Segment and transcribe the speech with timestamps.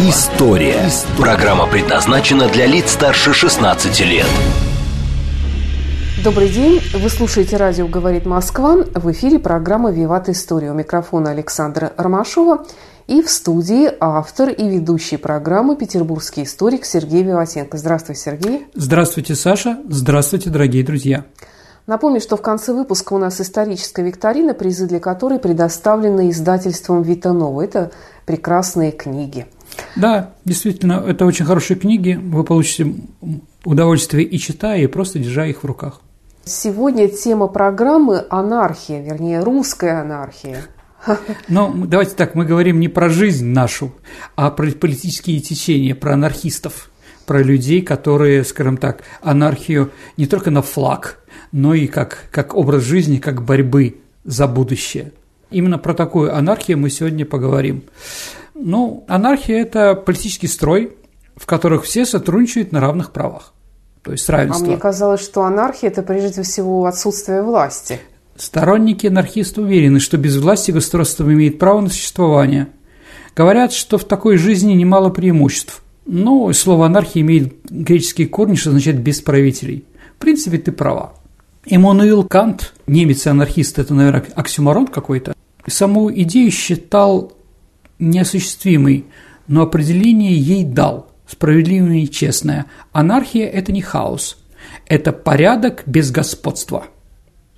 [0.00, 0.90] История».
[1.16, 4.26] Программа предназначена для лиц старше 16 лет.
[6.24, 6.80] Добрый день.
[6.92, 8.78] Вы слушаете радио «Говорит Москва».
[8.92, 10.72] В эфире программа «Виват История».
[10.72, 12.66] У микрофона Александра Ромашова.
[13.06, 17.78] И в студии автор и ведущий программы петербургский историк Сергей Виватенко.
[17.78, 18.66] Здравствуй, Сергей.
[18.74, 19.78] Здравствуйте, Саша.
[19.88, 21.24] Здравствуйте, дорогие друзья.
[21.86, 27.62] Напомню, что в конце выпуска у нас историческая викторина, призы для которой предоставлены издательством «Витанова».
[27.62, 27.92] Это
[28.24, 29.46] прекрасные книги.
[29.96, 32.18] Да, действительно, это очень хорошие книги.
[32.20, 32.94] Вы получите
[33.64, 36.00] удовольствие и читая, и просто держа их в руках.
[36.44, 40.62] Сегодня тема программы– анархия, вернее, русская анархия.
[41.48, 43.92] Ну, давайте так, мы говорим не про жизнь нашу,
[44.36, 46.90] а про политические течения, про анархистов,
[47.26, 51.20] про людей, которые, скажем так, анархию не только на флаг,
[51.52, 55.12] но и как, как образ жизни, как борьбы за будущее.
[55.50, 57.84] Именно про такую анархию мы сегодня поговорим.
[58.54, 60.96] Ну, анархия– это политический строй,
[61.36, 63.52] в которых все сотрудничают на равных правах.
[64.02, 64.66] То есть равенство.
[64.66, 68.00] А мне казалось, что анархия– это прежде всего отсутствие власти.
[68.36, 72.68] Сторонники анархиста уверены, что без власти государство имеет право на существование.
[73.34, 75.82] Говорят, что в такой жизни немало преимуществ.
[76.06, 79.84] Но слово «анархия» имеет греческие корни, что означает «без правителей».
[80.16, 81.14] В принципе, ты права.
[81.66, 85.34] Эммануил Кант, немец и анархист, это, наверное, оксюморон какой-то,
[85.66, 87.32] саму идею считал
[87.98, 89.06] неосуществимой,
[89.46, 92.66] но определение ей дал– справедливое и честное.
[92.92, 94.38] Анархия– это не хаос,
[94.86, 96.86] это порядок без господства–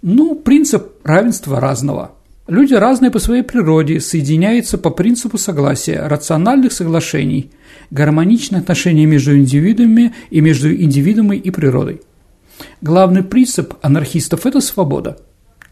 [0.08, 2.12] ну, принцип равенства разного.
[2.46, 7.50] Люди разные по своей природе, соединяются по принципу согласия, рациональных соглашений,
[7.90, 12.02] гармоничных отношений между индивидуумами и между индивидуумом и природой.
[12.80, 15.18] Главный принцип анархистов– это свобода.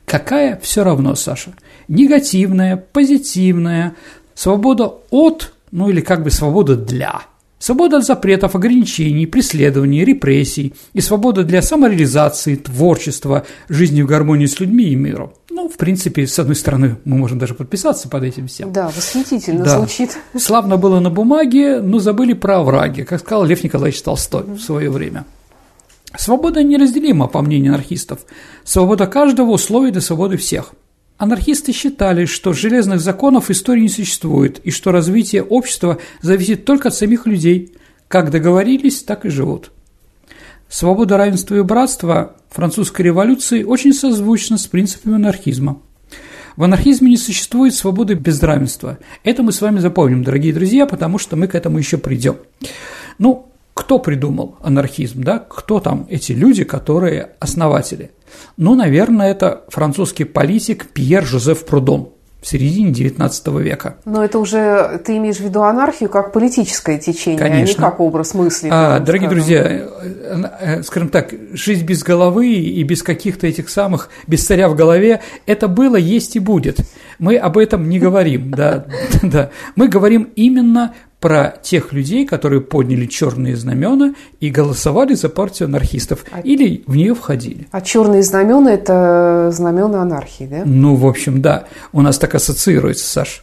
[0.05, 0.59] Какая?
[0.61, 1.55] Все равно, Саша.
[1.87, 3.95] Негативная, позитивная,
[4.35, 7.23] свобода от, ну или как бы свобода для–
[7.65, 14.61] Свобода от запретов, ограничений, преследований, репрессий и свобода для самореализации, творчества, жизни в гармонии с
[14.61, 15.33] людьми и миром.
[15.49, 18.71] Ну, в принципе, с одной стороны, мы можем даже подписаться под этим всем.
[18.71, 19.79] Да, восхитительно да.
[19.79, 20.19] звучит.
[20.37, 24.91] Славно было на бумаге, но забыли про овраги, как сказал Лев Николаевич Толстой в свое
[24.91, 25.25] время.
[26.19, 28.19] Свобода неразделима, по мнению анархистов.
[28.65, 30.75] Свобода каждого условия для свободы всех–
[31.17, 36.95] Анархисты считали, что железных законов истории не существует, и что развитие общества зависит только от
[36.95, 37.73] самих людей.
[38.09, 39.71] Как договорились, так и живут.
[40.69, 45.81] Свобода, равенство и братство французской революции очень созвучно с принципами анархизма.
[46.57, 48.99] В анархизме не существует свободы без равенства.
[49.23, 52.37] Это мы с вами запомним, дорогие друзья, потому что мы к этому еще придем.
[53.19, 53.49] Ну,
[53.85, 55.39] кто придумал анархизм, да?
[55.39, 58.13] Кто там эти люди, которые основатели?
[58.57, 62.09] Ну, наверное, это французский политик Пьер Жозеф Прудон
[62.41, 63.97] в середине XIX века.
[64.07, 67.75] Но это уже ты имеешь в виду анархию как политическое течение, Конечно.
[67.75, 68.71] а не как образ мысли.
[68.73, 69.39] А, дорогие скажем.
[69.39, 74.71] друзья, э, э, скажем так, жизнь без головы и без каких-то этих самых, без царя
[74.71, 76.81] в голове, это было, есть и будет.
[77.19, 78.87] Мы об этом не говорим, да,
[79.23, 79.51] да.
[79.77, 86.23] Мы говорим именно про тех людей, которые подняли черные знамена и голосовали за партию анархистов
[86.31, 86.41] а...
[86.41, 87.67] или в нее входили.
[87.71, 90.65] А черные знамена– это знамена анархии, да?
[90.67, 91.65] Ну, в общем, да.
[91.95, 93.43] У нас так ассоциируется, Саш.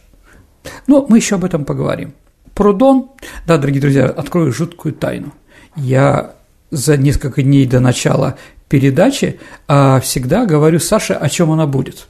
[0.86, 2.14] Но мы еще об этом поговорим.
[2.54, 3.08] Прудон,
[3.48, 5.32] да, дорогие друзья, открою жуткую тайну.
[5.74, 6.34] Я
[6.70, 8.36] за несколько дней до начала
[8.68, 12.06] передачи а, всегда говорю Саше, о чем она будет.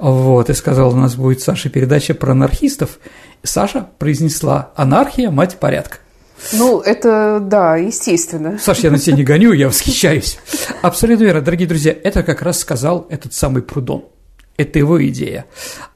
[0.00, 2.98] Вот, и сказал, у нас будет, Саша, передача про анархистов.
[3.42, 5.98] Саша произнесла «Анархия– мать порядка».
[6.52, 8.58] Ну, это, да, естественно.
[8.58, 10.38] Саша, я на тебя не гоню, я восхищаюсь.
[10.82, 11.42] Абсолютно верно.
[11.42, 14.04] Дорогие друзья, это как раз сказал этот самый Прудон.
[14.56, 15.46] Это его идея.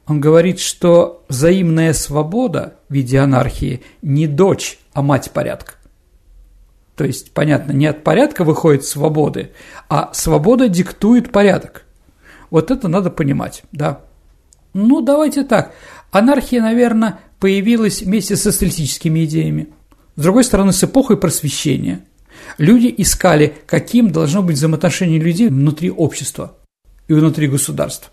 [0.07, 5.75] Он говорит, что взаимная свобода в виде анархии не дочь, а мать порядка.
[6.97, 9.53] То есть, понятно, не от порядка выходит свободы,
[9.89, 11.85] а свобода диктует порядок.
[12.51, 14.03] Вот это надо понимать, да.
[14.75, 15.73] Ну, давайте так.
[16.13, 19.69] Анархия, наверное, появилась вместе с социалистическими идеями.
[20.17, 22.01] С другой стороны, с эпохой просвещения.
[22.57, 26.57] Люди искали, каким должно быть взаимоотношение людей внутри общества
[27.07, 28.11] и внутри государства.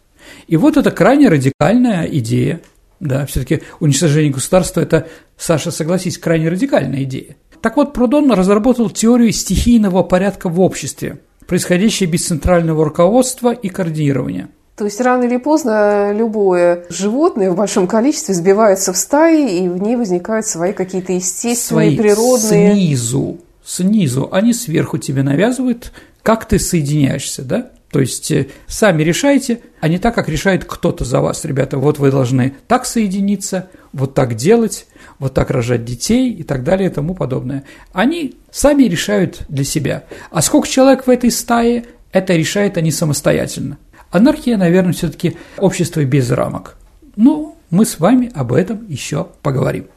[0.48, 2.60] И вот это крайне радикальная идея.
[3.00, 5.08] Да, все-таки уничтожение государства– это,
[5.38, 7.38] Саша, согласись, крайне радикальная идея.
[7.62, 14.50] Так вот, Прудон разработал теорию стихийного порядка в обществе, происходящей без центрального руководства и координирования–
[14.82, 19.80] то есть рано или поздно любое животное в большом количестве сбивается в стаи, и в
[19.80, 22.74] ней возникают свои какие-то естественные, свои природные...
[22.74, 25.92] снизу, снизу, они сверху тебе навязывают,
[26.24, 27.70] как ты соединяешься, да?
[27.92, 31.78] То есть э, сами решайте, а не так, как решает кто-то за вас, ребята.
[31.78, 34.88] Вот вы должны так соединиться, вот так делать,
[35.20, 37.66] вот так рожать детей и так далее и тому подобное.
[37.94, 40.06] Они сами решают для себя.
[40.32, 43.78] А сколько человек в этой стае, это решают они самостоятельно.
[44.12, 46.78] Анархия, наверное, все-таки общество без рамок.
[47.16, 49.88] Ну, мы с вами об этом еще поговорим.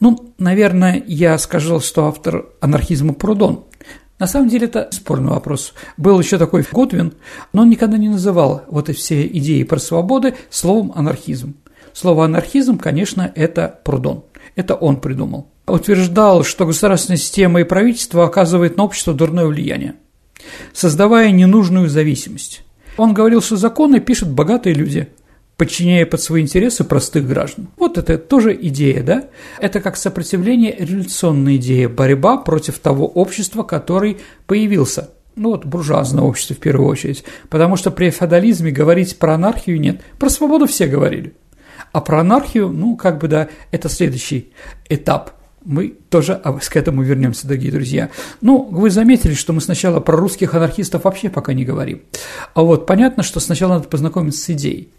[0.00, 3.64] Ну, наверное, я сказал, что автор анархизма Прудон.
[4.18, 5.74] На самом деле это спорный вопрос.
[5.96, 7.14] Был еще такой Готвин,
[7.52, 11.56] но он никогда не называл вот эти все идеи про свободы словом анархизм.
[11.92, 14.24] Слово анархизм, конечно, это Прудон.
[14.54, 15.48] Это он придумал.
[15.66, 19.94] Утверждал, что государственная система и правительство оказывает на общество дурное влияние,
[20.72, 22.62] создавая ненужную зависимость.
[22.96, 25.08] Он говорил, что законы пишут богатые люди,
[25.56, 27.68] подчиняя под свои интересы простых граждан.
[27.76, 29.24] Вот это тоже идея, да?
[29.60, 35.10] Это как сопротивление революционной идее, борьба против того общества, который появился.
[35.36, 37.24] Ну вот буржуазное общество в первую очередь.
[37.48, 40.00] Потому что при феодализме говорить про анархию нет.
[40.18, 41.34] Про свободу все говорили.
[41.90, 44.52] А про анархию, ну, как бы, да, это следующий
[44.88, 45.32] этап–
[45.64, 48.10] мы тоже к этому вернемся, дорогие друзья.
[48.40, 52.02] Ну, вы заметили, что мы сначала про русских анархистов вообще пока не говорим.
[52.54, 54.90] А вот понятно, что сначала надо познакомиться с идеей.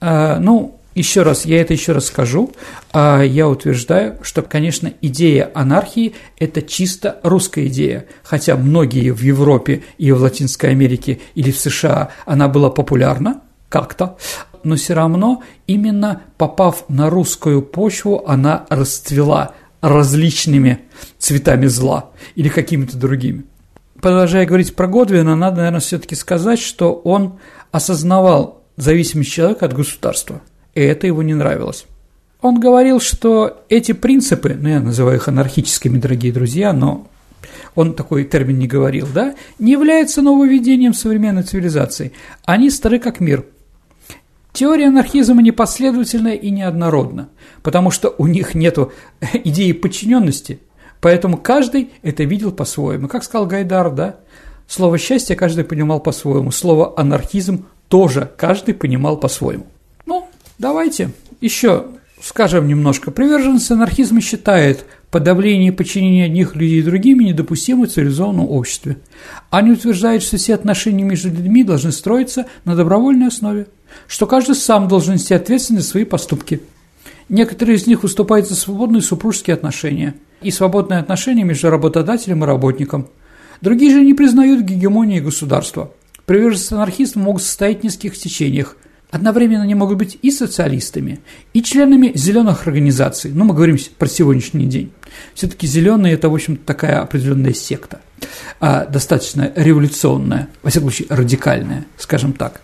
[0.00, 2.52] А, ну, еще раз, я это еще раз скажу.
[2.92, 8.06] А, я утверждаю, что, конечно, идея анархии– это чисто русская идея.
[8.22, 14.16] Хотя многие в Европе и в Латинской Америке или в США она была популярна как-то,
[14.64, 20.78] но все равно именно попав на русскую почву, она расцвела– различными
[21.18, 23.44] цветами зла или какими-то другими.
[24.00, 27.38] Продолжая говорить про Годвина, надо, наверное, все-таки сказать, что он
[27.70, 30.40] осознавал зависимость человека от государства,
[30.74, 31.84] и это его не нравилось.
[32.40, 37.06] Он говорил, что эти принципы, ну я называю их анархическими, дорогие друзья, но
[37.74, 42.12] он такой термин не говорил, да, не являются нововведением современной цивилизации.
[42.44, 43.44] Они стары как мир–
[44.52, 47.30] Теория анархизма непоследовательна и неоднородна,
[47.62, 48.78] потому что у них нет
[49.44, 50.60] идеи подчиненности,
[51.00, 53.08] поэтому каждый это видел по-своему.
[53.08, 54.16] Как сказал Гайдар, да,
[54.66, 59.66] слово «счастье» каждый понимал по-своему, слово «анархизм» тоже каждый понимал по-своему.
[60.04, 60.28] Ну,
[60.58, 61.10] давайте
[61.40, 61.86] еще
[62.20, 63.10] скажем немножко.
[63.10, 68.98] Приверженцы анархизма считают подавление и подчинение одних людей другими недопустимым в цивилизованном обществе.
[69.50, 73.66] Они утверждают, что все отношения между людьми должны строиться на добровольной основе–
[74.06, 76.60] что каждый сам должен нести ответственность за свои поступки.
[77.28, 83.08] Некоторые из них выступают за свободные супружеские отношения и свободные отношения между работодателем и работником.
[83.60, 85.92] Другие же не признают гегемонии государства.
[86.26, 88.76] Приверженцы анархистов могут состоять в нескольких течениях.
[89.10, 91.20] Одновременно они могут быть и социалистами,
[91.52, 93.30] и членами зеленых организаций.
[93.32, 94.90] Ну, мы говорим про сегодняшний день.
[95.34, 98.00] Все-таки зеленые– это, в общем такая определенная секта–
[98.60, 102.60] а, достаточно революционная, во всяком случае радикальная, скажем так.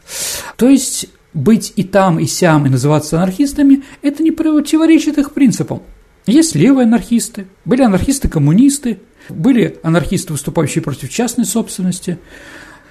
[0.56, 5.82] То есть быть и там, и сям, и называться анархистами– это не противоречит их принципам.
[6.26, 12.18] Есть левые анархисты, были анархисты-коммунисты, были анархисты, выступающие против частной собственности,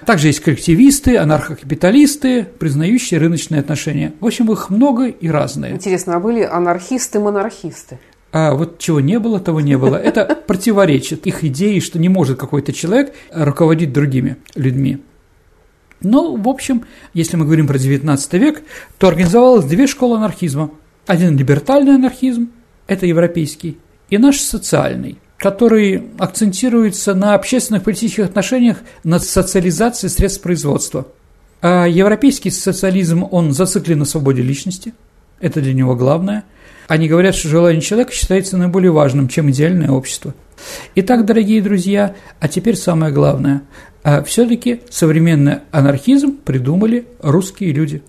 [0.06, 4.14] также есть коллективисты, анархокапиталисты, признающие рыночные отношения.
[4.20, 5.74] В общем, их много и разные.
[5.74, 8.00] Интересно, а были анархисты-монархисты?
[8.32, 9.96] А вот чего не было, того не было.
[9.96, 15.00] Это противоречит их идее, что не может какой-то человек руководить другими людьми.
[16.02, 18.64] Но, в общем, если мы говорим про XIX век,
[18.98, 20.72] то организовалось две школы анархизма.
[21.06, 22.50] Один либертальный анархизм,
[22.88, 23.78] это европейский,
[24.10, 31.08] и наш социальный, который акцентируется на общественных политических отношениях, на социализации средств производства.
[31.62, 34.94] А европейский социализм, он зациклен на свободе личности,
[35.40, 36.44] это для него главное–
[36.88, 40.34] они говорят, что желание человека считается наиболее важным, чем идеальное общество.
[40.96, 43.64] Итак, дорогие друзья, а теперь самое главное.
[44.04, 48.02] А все-таки современный анархизм придумали русские люди.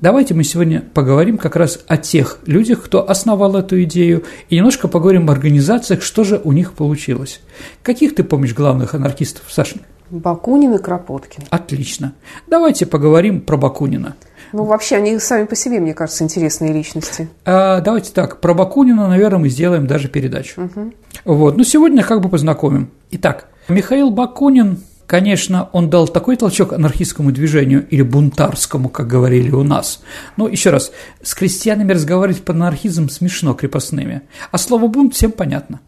[0.00, 4.88] Давайте мы сегодня поговорим как раз о тех людях, кто основал эту идею, и немножко
[4.88, 7.40] поговорим об организациях, что же у них получилось.
[7.82, 9.78] Каких ты помнишь главных анархистов, Саша?
[10.10, 11.44] Бакунин и Кропоткин.
[11.48, 12.12] Отлично.
[12.46, 14.16] Давайте поговорим про Бакунина.
[14.52, 17.28] Ну, вообще, они сами по себе, мне кажется, интересные личности.
[17.44, 20.62] А, давайте так, про Бакунина, наверное, мы сделаем даже передачу.
[20.62, 20.92] Угу.
[21.24, 22.90] Вот, ну, сегодня как бы познакомим.
[23.10, 29.62] Итак, Михаил Бакунин Конечно, он дал такой толчок анархистскому движению или бунтарскому, как говорили у
[29.62, 30.02] нас.
[30.36, 30.90] Но еще раз,
[31.22, 35.80] с крестьянами разговаривать по анархизм смешно крепостными, а слово бунт всем понятно.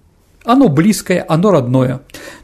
[0.45, 2.01] Оно близкое, оно родное.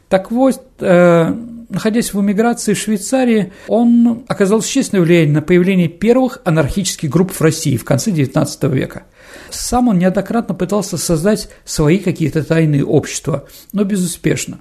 [0.09, 1.33] Так вот, э,
[1.75, 7.41] находясь в эмиграции в Швейцарии, он оказал существенное влияние на появление первых анархических групп в
[7.41, 9.03] России в конце XIX века.
[9.51, 14.59] Сам он неоднократно пытался создать свои какие-то тайные общества, но безуспешно.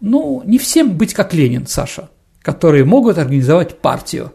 [0.00, 2.10] Ну, не всем быть как Ленин, Саша,
[2.42, 4.32] которые могут организовать партию,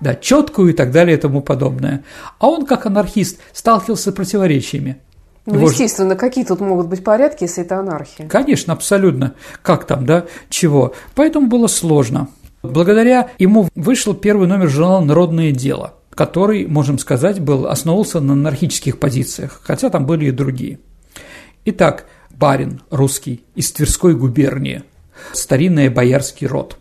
[0.00, 2.02] да, четкую и так далее и тому подобное.
[2.40, 4.98] А он, как анархист, сталкивался с противоречиями.
[5.44, 8.28] Ну, Его естественно, какие тут могут быть порядки, если это анархия?
[8.28, 9.34] Конечно, абсолютно.
[9.62, 10.94] Как там, да, чего?
[11.14, 12.28] Поэтому было сложно.
[12.62, 19.00] Благодаря ему вышел первый номер журнала «Народное дело», который, можем сказать, был основывался на анархических
[19.00, 20.78] позициях, хотя там были и другие.
[21.64, 24.84] Итак, барин русский из Тверской губернии,
[25.32, 26.78] старинный боярский род,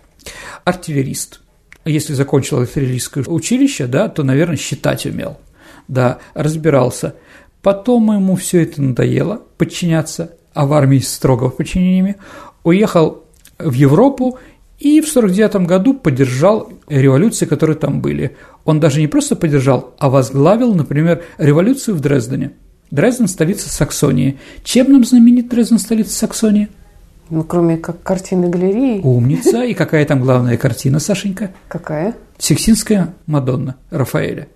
[0.66, 1.42] артиллерист.
[1.84, 5.40] Если закончил артиллерийское училище, да, то, наверное, считать умел,
[5.88, 7.16] да, разбирался.
[7.62, 12.18] Потом ему все это надоело подчиняться, а в армии строго подчинениями,
[12.64, 13.24] уехал
[13.60, 14.40] в Европу
[14.80, 18.36] и в 1949 году поддержал революции, которые там были.
[18.66, 22.54] Он даже не просто поддержал, а возглавил, например, революцию в Дрездене.
[22.90, 24.40] Дрезден– столица Саксонии.
[24.64, 26.68] Чем нам знаменит Дрезден– столица Саксонии?
[27.30, 29.00] Ну, кроме как картины галереи.
[29.02, 29.64] Умница.
[29.64, 31.52] И какая там главная картина, Сашенька?
[31.68, 32.16] Какая?
[32.38, 34.48] Сикстинская Мадонна Рафаэля.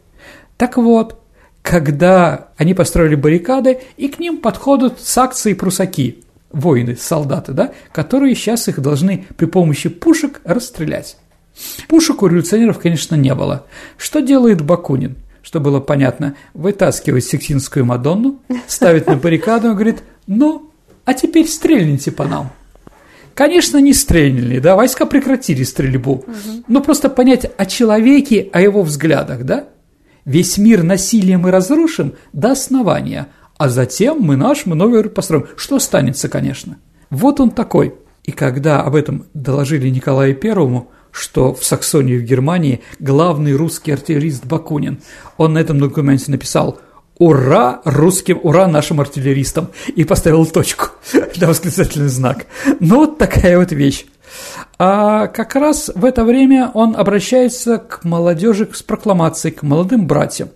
[0.58, 1.22] Так вот,
[1.66, 8.36] когда они построили баррикады, и к ним подходят с акции прусаки, воины, солдаты, да, которые
[8.36, 11.18] сейчас их должны при помощи пушек расстрелять.
[11.88, 13.66] Пушек у революционеров, конечно, не было.
[13.98, 15.16] Что делает Бакунин?
[15.42, 20.72] Что было понятно, вытаскивает сексинскую Мадонну, ставит на баррикаду и говорит, ну,
[21.04, 22.52] а теперь стрельните по нам.
[23.34, 26.14] Конечно, не стрельнули, да, войска прекратили стрельбу.
[26.14, 26.64] Угу.
[26.68, 29.70] Но просто понять о человеке, о его взглядах, да.
[30.26, 33.28] Весь мир насилием мы разрушим до основания,
[33.58, 35.46] а затем мы наш, новый построим.
[35.56, 36.78] Что останется, конечно.
[37.10, 37.96] Вот он такой.
[38.24, 44.46] И когда об этом доложили Николаю Первому, что в Саксонии, в Германии, главный русский артиллерист
[44.46, 45.00] Бакунин,
[45.38, 46.80] он на этом документе написал
[47.18, 50.88] «Ура русским, ура нашим артиллеристам!» и поставил точку,
[51.38, 52.48] да, восклицательный знак.
[52.80, 54.06] Ну, вот такая вот вещь.
[54.78, 60.50] А как раз в это время он обращается к молодежи с прокламацией, к молодым братьям.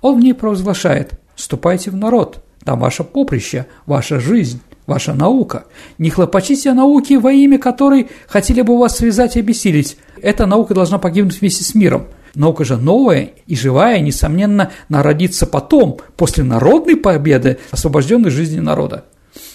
[0.00, 5.64] Он в ней провозглашает «Ступайте в народ, там ваше поприще, ваша жизнь, ваша наука.
[5.98, 9.98] Не хлопочите о науке, во имя которой хотели бы вас связать и обессилить.
[10.20, 12.06] Эта наука должна погибнуть вместе с миром.
[12.34, 19.04] Наука же новая и живая, несомненно, народится потом, после народной победы, освобожденной жизни народа.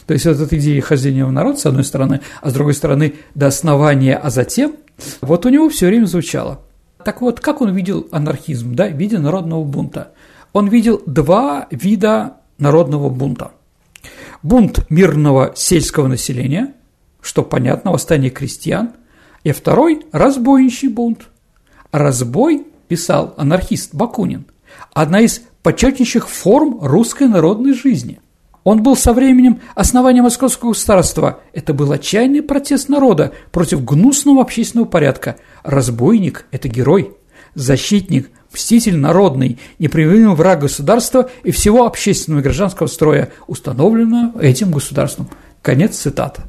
[0.06, 3.14] То есть вот эта идея хождения в народ, с одной стороны, а с другой стороны,
[3.36, 4.76] до основания, а затем,
[5.22, 6.62] вот у него все время звучало.
[7.04, 10.12] Так вот, как он видел анархизм, да, в виде народного бунта?
[10.54, 13.52] Он видел два вида народного бунта.
[14.42, 16.74] Бунт мирного сельского населения,
[17.22, 18.92] что понятно, восстание крестьян,
[19.44, 21.28] и второй– разбойничий бунт.
[21.92, 24.46] Разбой, писал анархист Бакунин,
[24.94, 28.20] одна из почетнейших форм русской народной жизни.
[28.64, 31.42] Он был со временем основания Московского государства.
[31.52, 35.36] Это был отчаянный протест народа против гнусного общественного порядка.
[35.64, 37.12] Разбойник– это герой.
[37.56, 45.30] Защитник– мститель народный, непримиримый враг государства и всего общественного и гражданского строя, установленного этим государством.
[45.62, 46.44] Конец цитаты.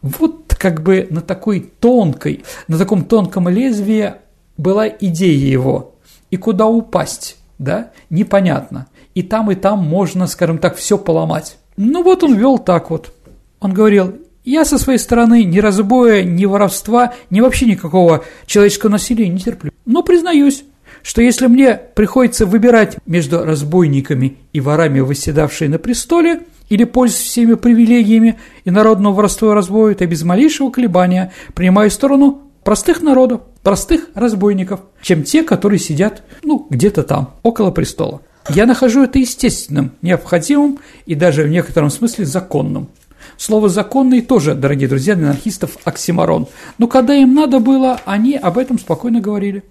[0.00, 4.14] Вот как бы на такой тонкой, на таком тонком лезвии
[4.56, 5.96] была идея его.
[6.30, 11.58] И куда упасть, да, непонятно и там, и там можно, скажем так, все поломать.
[11.76, 13.12] Ну вот он вел так вот.
[13.60, 19.28] Он говорил, я со своей стороны ни разбоя, ни воровства, ни вообще никакого человеческого насилия
[19.28, 19.72] не терплю.
[19.84, 20.64] Но признаюсь,
[21.02, 27.54] что если мне приходится выбирать между разбойниками и ворами, восседавшие на престоле, или пользуясь всеми
[27.54, 34.08] привилегиями и народного воровства и разбоя, то без малейшего колебания принимаю сторону простых народов, простых
[34.14, 38.20] разбойников, чем те, которые сидят, ну, где-то там, около престола.
[38.50, 42.88] Я нахожу это естественным, необходимым и даже в некотором смысле законным.
[43.36, 46.48] Слово «законный» тоже, дорогие друзья, для анархистов оксиморон.
[46.78, 49.62] Но когда им надо было, они об этом спокойно говорили.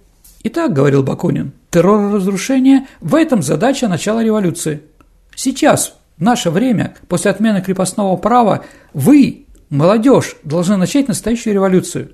[0.44, 4.80] Итак, говорил Бакунин, террор и разрушение– в этом задача начала революции.
[5.34, 12.12] Сейчас, в наше время, после отмены крепостного права, вы, молодежь, должны начать настоящую революцию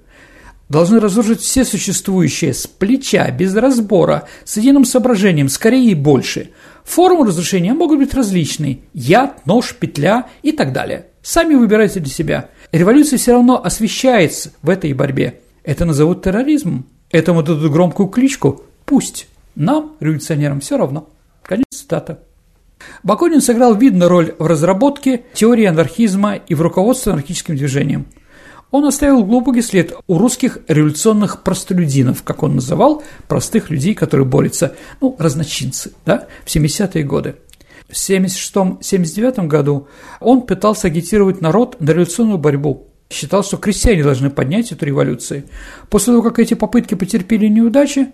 [0.75, 6.51] должны разрушить все существующие с плеча, без разбора, с единым соображением, скорее и больше.
[6.83, 11.07] Формы разрушения могут быть различные– яд, нож, петля и так далее.
[11.23, 12.49] Сами выбирайте для себя.
[12.73, 15.43] революция все равно освещается в этой борьбе.
[15.63, 16.87] Это назовут терроризмом.
[17.13, 18.63] Этому дадут громкую кличку.
[18.85, 19.29] Пусть.
[19.55, 21.09] Нам, революционерам, все равно.
[21.45, 22.17] Конец цитаты.
[23.05, 28.07] Бакунин сыграл видную роль в разработке теории анархизма и в руководстве анархическим движением.
[28.75, 34.75] Он оставил глубокий след у русских революционных простолюдинов, как он называл, простых людей, которые борются,
[35.01, 37.37] ну, разночинцы, да, в 70-е годы.
[37.89, 39.87] В 1976-1979 году
[40.19, 42.89] он пытался агитировать народ на революционную борьбу.
[43.11, 45.45] Считал, что крестьяне должны поднять эту революцию.
[45.89, 48.09] После того, как эти попытки потерпели неудачи,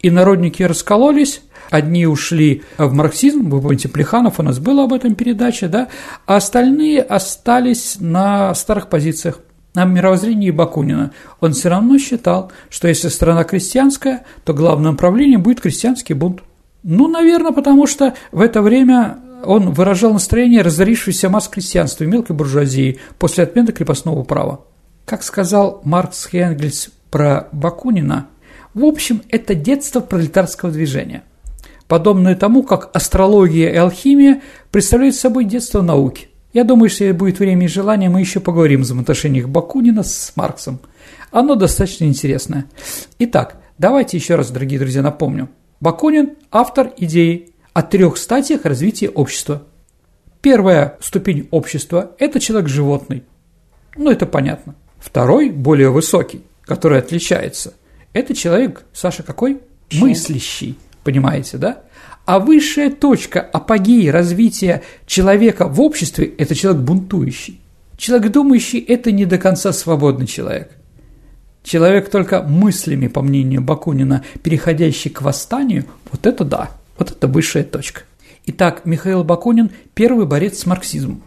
[0.00, 5.16] и народники раскололись, Одни ушли в марксизм, вы помните, Плеханов у нас был об этом
[5.16, 5.88] передаче, да,
[6.24, 9.40] а остальные остались на старых позициях
[9.76, 11.12] на мировоззрении Бакунина.
[11.40, 16.40] Он все равно считал, что если страна крестьянская, то главным направлением будет крестьянский бунт.
[16.82, 22.34] Ну, наверное, потому что в это время он выражал настроение разорившейся масс крестьянства и мелкой
[22.34, 24.62] буржуазии после отмены крепостного права.
[25.04, 28.28] Как сказал Маркс и Энгельс про Бакунина,
[28.72, 31.22] в общем, это детство пролетарского движения–
[31.88, 36.28] подобное тому, как астрология и алхимия представляют собой детство науки.
[36.56, 40.80] Я думаю, если будет время и желание, мы еще поговорим о взаимоотношениях Бакунина с Марксом.
[41.30, 42.64] Оно достаточно интересное.
[43.18, 45.50] Итак, давайте еще раз, дорогие друзья, напомню.
[45.80, 49.64] Бакунин– автор идеи о трех стадиях развития общества.
[50.40, 53.24] Первая ступень общества– это человек-животный.
[53.94, 54.76] Ну, это понятно.
[54.98, 57.74] Второй, более высокий, который отличается–
[58.14, 59.60] это человек, Саша, какой?
[59.92, 61.82] Мыслящий понимаете, да?
[62.26, 67.60] А высшая точка апогеи развития человека в обществе– это человек бунтующий.
[67.96, 70.72] Человек думающий– это не до конца свободный человек.
[71.62, 77.64] Человек только мыслями, по мнению Бакунина, переходящий к восстанию– вот это да, вот это высшая
[77.64, 78.02] точка.
[78.44, 81.22] Итак, Михаил Бакунин– первый борец с марксизмом.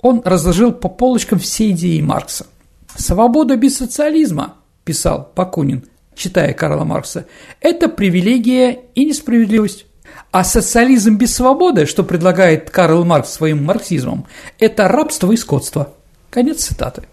[0.00, 2.46] Он разложил по полочкам все идеи Маркса.
[2.94, 5.82] «Свобода без социализма»,– писал Бакунин–
[6.16, 7.26] читая Карла Маркса,
[7.60, 9.86] это привилегия и несправедливость.
[10.36, 14.26] А социализм без свободы, что предлагает Карл Маркс своим марксизмом,
[14.58, 15.94] это рабство и скотство.
[16.28, 17.04] Конец цитаты.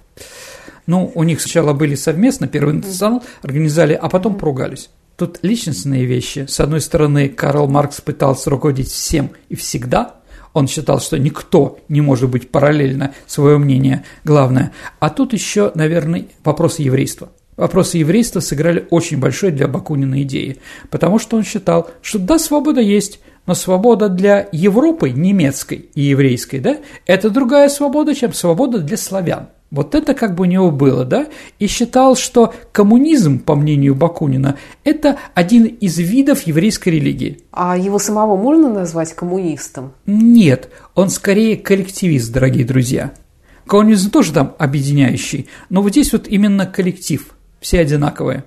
[0.87, 4.89] Ну, у них сначала были совместно, первый интернационал организовали, а потом поругались.
[5.15, 6.47] Тут личностные вещи.
[6.49, 10.15] С одной стороны, Карл Маркс пытался руководить всем и всегда.
[10.51, 14.73] Он считал, что никто не может быть параллельно свое мнение главное.
[14.99, 20.57] А тут еще, наверное, вопрос еврейства– Вопросы еврейства сыграли очень большой для Бакунина идеи,
[20.89, 26.59] потому что он считал, что да, свобода есть, но свобода для Европы, немецкой и еврейской,
[26.59, 29.49] да, это другая свобода, чем свобода для славян.
[29.69, 34.57] Вот это как бы у него было, да, и считал, что коммунизм, по мнению Бакунина,
[34.83, 37.41] это один из видов еврейской религии.
[37.51, 39.93] А его самого можно назвать коммунистом?
[40.05, 43.13] Нет, он скорее коллективист, дорогие друзья.
[43.65, 47.27] Коммунизм тоже там объединяющий, но вот здесь вот именно коллектив–
[47.63, 48.43] все одинаковые.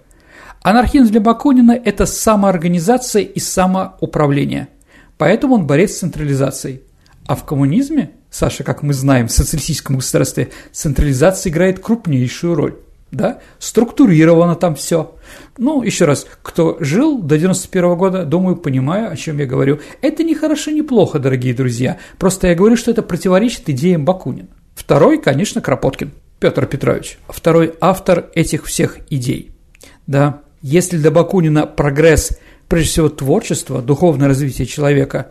[0.62, 4.68] Анархизм для Бакунина– это самоорганизация и самоуправление.
[5.16, 6.82] Поэтому он борец с централизацией.
[7.26, 12.76] А в коммунизме, Саша, как мы знаем, в социалистическом государстве централизация играет крупнейшую роль.
[13.10, 13.38] Да?
[13.58, 15.16] Структурировано там все.
[15.56, 19.80] Ну, еще раз, кто жил до 91 года, думаю, понимаю, о чем я говорю.
[20.02, 21.98] Это не хорошо, не плохо, дорогие друзья.
[22.18, 24.48] Просто я говорю, что это противоречит идеям Бакунина.
[24.74, 26.12] Второй, конечно, Кропоткин.
[26.38, 29.52] Петр Петрович, второй автор этих всех идей.
[30.06, 35.30] Да, если для Бакунина прогресс, прежде всего творчество, духовное развитие человека,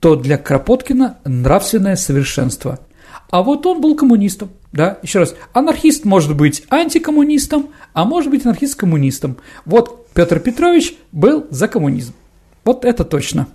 [0.00, 2.78] то для Кропоткина нравственное совершенство.
[3.30, 8.44] А вот он был коммунистом, да, еще раз, анархист может быть антикоммунистом, а может быть
[8.44, 9.36] анархист-коммунистом.
[9.64, 12.14] Вот Петр Петрович был за коммунизм.
[12.64, 13.48] Вот это точно.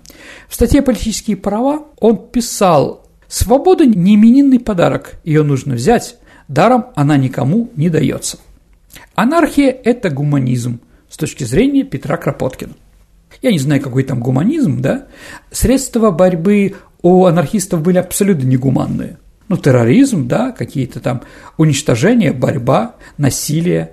[0.48, 6.16] В статье «Политические права» он писал «Свобода– не именинный подарок, ее нужно взять,
[6.52, 8.36] Даром она никому не дается.
[9.14, 12.74] Анархия– это гуманизм с точки зрения Петра Кропоткина.
[13.40, 15.06] Я не знаю, какой там гуманизм, да?
[15.50, 19.16] Средства борьбы у анархистов были абсолютно негуманные.
[19.48, 21.22] Ну, терроризм, да, какие-то там
[21.56, 23.92] уничтожения, борьба, насилие.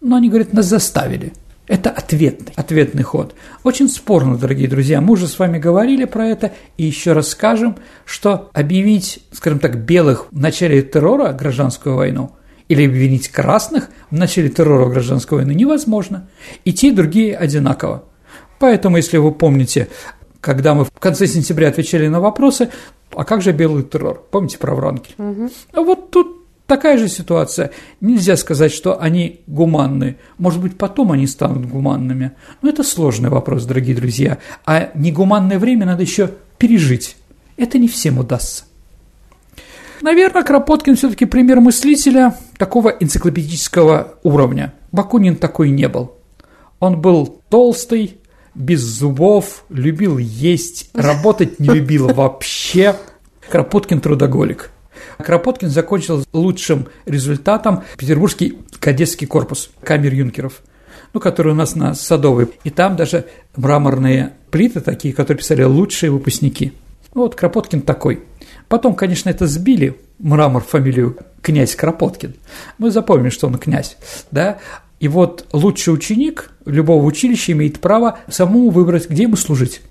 [0.00, 1.32] Но они говорят, нас заставили–
[1.68, 3.34] это ответный, ответный ход.
[3.62, 5.00] Очень спорно, дорогие друзья.
[5.00, 9.84] Мы уже с вами говорили про это и еще раз скажем, что объявить, скажем так,
[9.84, 12.32] белых в начале террора гражданскую войну
[12.68, 16.28] или обвинить красных в начале террора гражданской войны невозможно.
[16.64, 18.04] И те, и другие одинаково.
[18.58, 19.88] Поэтому, если вы помните,
[20.40, 22.70] когда мы в конце сентября отвечали на вопросы,
[23.14, 24.24] а как же белый террор?
[24.30, 25.14] Помните про Вранки?
[25.18, 25.50] Угу.
[25.72, 26.41] А вот тут
[26.72, 27.70] Такая же ситуация.
[28.00, 30.16] Нельзя сказать, что они гуманны.
[30.38, 32.32] Может быть, потом они станут гуманными.
[32.62, 34.38] Но это сложный вопрос, дорогие друзья.
[34.64, 37.18] А негуманное время надо еще пережить.
[37.58, 38.64] Это не всем удастся.
[40.00, 44.72] Наверное, Кропоткин все-таки пример мыслителя такого энциклопедического уровня.
[44.92, 46.14] Бакунин такой не был.
[46.80, 48.16] Он был толстый,
[48.54, 52.96] без зубов, любил есть, работать не любил вообще.
[53.50, 54.70] Кропоткин трудоголик.
[55.18, 60.62] Кропоткин закончил лучшим результатом Петербургский кадетский корпус камер юнкеров,
[61.12, 62.48] ну, который у нас на Садовой.
[62.64, 66.72] И там даже мраморные плиты такие, которые писали лучшие выпускники.
[67.14, 68.22] Вот Кропоткин такой.
[68.68, 72.34] Потом, конечно, это сбили, мрамор фамилию князь Кропоткин.
[72.78, 73.96] Мы запомним, что он князь,
[74.30, 74.58] да.
[74.98, 79.82] И вот лучший ученик любого училища имеет право самому выбрать, где ему служить.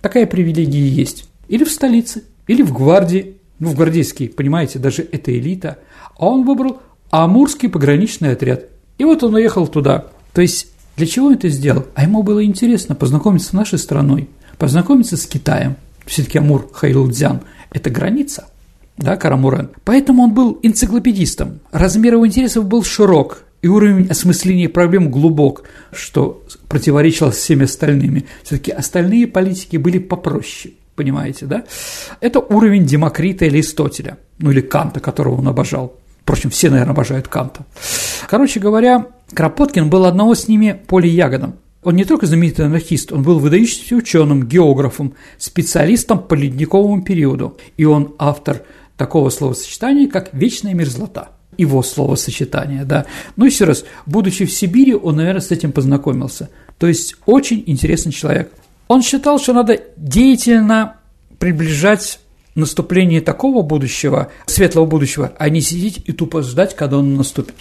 [0.00, 1.28] Такая привилегия есть.
[1.48, 5.78] Или в столице, или в гвардии, ну, в гвардейский, понимаете, даже это элита.
[6.18, 8.64] А он выбрал Амурский пограничный отряд.
[8.98, 10.06] И вот он уехал туда.
[10.32, 11.86] То есть, для чего он это сделал?
[11.94, 15.76] А ему было интересно познакомиться с нашей страной, познакомиться с Китаем.
[16.06, 17.40] Все-таки Амур Хайлудзян–
[17.70, 18.48] это граница,
[18.96, 19.70] да, Карамурен.
[19.84, 21.60] Поэтому он был энциклопедистом.
[21.72, 28.26] Размер его интересов был широк, и уровень осмысления проблем глубок, что противоречило всеми остальными.
[28.42, 31.64] Все-таки остальные политики были попроще, понимаете, да?
[32.20, 35.98] Это уровень Демокрита или Аристотеля, ну или Канта, которого он обожал.
[36.22, 37.66] Впрочем, все, наверное, обожают Канта.
[38.28, 41.56] Короче говоря, Кропоткин был одного с ними поле ягодом.
[41.82, 47.84] Он не только знаменитый анархист, он был выдающимся ученым, географом, специалистом по ледниковому периоду, и
[47.84, 48.62] он автор
[48.96, 53.06] такого словосочетания, как «вечная мерзлота» его словосочетание, да.
[53.36, 56.50] Ну, еще раз, будучи в Сибири, он, наверное, с этим познакомился.
[56.78, 58.52] То есть, очень интересный человек.
[58.88, 60.96] Он считал, что надо деятельно
[61.38, 62.20] приближать
[62.54, 67.56] наступление такого будущего, светлого будущего, а не сидеть и тупо ждать, когда он наступит.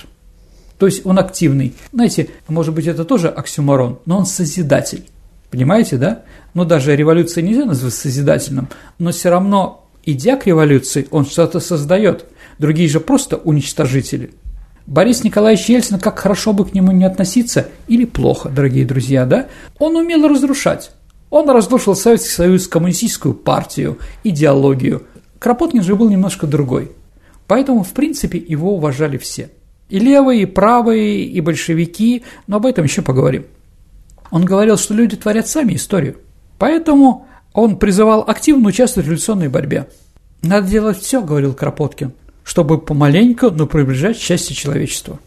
[0.77, 1.73] То есть он активный.
[1.91, 5.05] Знаете, может быть, это тоже оксюморон, но он созидатель.
[5.49, 6.23] Понимаете, да?
[6.53, 12.25] Но даже революция нельзя назвать созидательным, но все равно, идя к революции, он что-то создает
[12.59, 14.31] другие же просто уничтожители.
[14.85, 19.47] Борис Николаевич Ельцин, как хорошо бы к нему не относиться, или плохо, дорогие друзья, да,
[19.79, 20.91] он умел разрушать.
[21.33, 25.01] Он разрушил Советский Союз, коммунистическую партию, идеологию.
[25.39, 26.91] Кропоткин же был немножко другой.
[27.47, 29.49] Поэтому, в принципе, его уважали все.
[29.89, 33.47] И левые, и правые, и большевики, но об этом еще поговорим.
[34.29, 36.17] Он говорил, что люди творят сами историю.
[36.59, 39.87] Поэтому он призывал активно участвовать в революционной борьбе.
[40.43, 45.17] «Надо делать все»,– говорил Кропоткин, чтобы помаленьку, но приближать счастье человечества.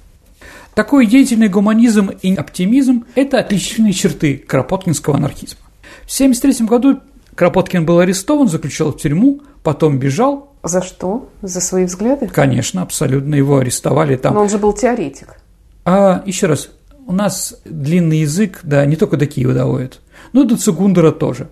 [0.76, 5.65] Такой деятельный гуманизм и оптимизм– это отличительные черты кропоткинского анархизма.
[6.04, 7.00] В 1973 году
[7.34, 10.54] Кропоткин был арестован, заключен в тюрьму, потом бежал.
[10.62, 11.28] За что?
[11.42, 12.28] За свои взгляды?
[12.28, 13.34] Конечно, абсолютно.
[13.34, 14.34] Его арестовали там.
[14.34, 15.38] Но он же был теоретик.
[15.84, 16.70] А, еще раз,
[17.06, 20.00] у нас длинный язык, да, не только до Киева доводит,
[20.32, 21.48] ну, до Цугундера тоже.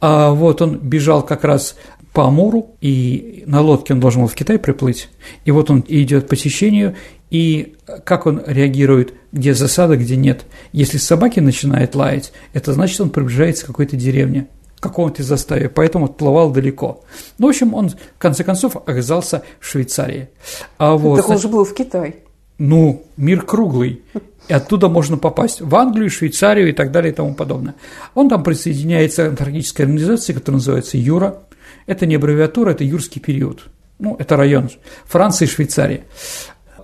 [0.00, 1.76] А вот он бежал как раз
[2.12, 5.08] по Амуру, и на лодке он должен был в Китай приплыть.
[5.44, 6.94] И вот он идет по течению,
[7.32, 10.44] и как он реагирует, где засада, где нет.
[10.72, 16.04] Если собаки начинают лаять, это значит, он приближается к какой-то деревне, к какому-то заставе, поэтому
[16.04, 17.02] отплывал далеко.
[17.38, 20.28] Ну, в общем, он, в конце концов, оказался в Швейцарии.
[20.76, 22.16] А вот, так он же был в Китае.
[22.58, 24.02] Ну, мир круглый.
[24.48, 27.76] И оттуда можно попасть в Англию, Швейцарию и так далее и тому подобное.
[28.14, 31.38] Он там присоединяется к антарктической организации, которая называется Юра–
[31.86, 33.64] это не аббревиатура, это юрский период.
[33.98, 34.70] Ну, это район
[35.04, 36.04] Франции и Швейцарии.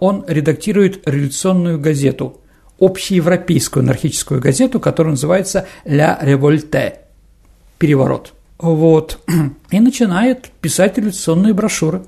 [0.01, 2.41] Он редактирует революционную газету,
[2.79, 7.01] общеевропейскую анархическую газету, которая называется «Ля Револьте»–
[7.79, 8.35] «Переворот».
[8.59, 9.19] Вот.
[9.71, 12.03] И начинает писать революционные брошюры.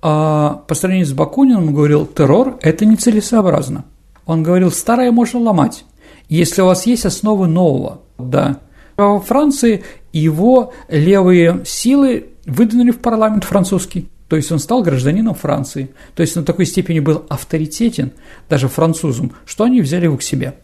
[0.00, 3.84] А по сравнению с Бакуниным он говорил, террор– это нецелесообразно.
[4.26, 5.84] Он говорил, старое можно ломать,
[6.28, 8.00] если у вас есть основы нового.
[8.18, 8.58] Да,
[8.96, 14.08] во Франции его левые силы выдвинули в парламент французский.
[14.32, 15.90] То есть он стал гражданином Франции.
[16.14, 18.12] То есть до такой степени был авторитетен
[18.48, 20.54] даже французам, что они взяли его к себе.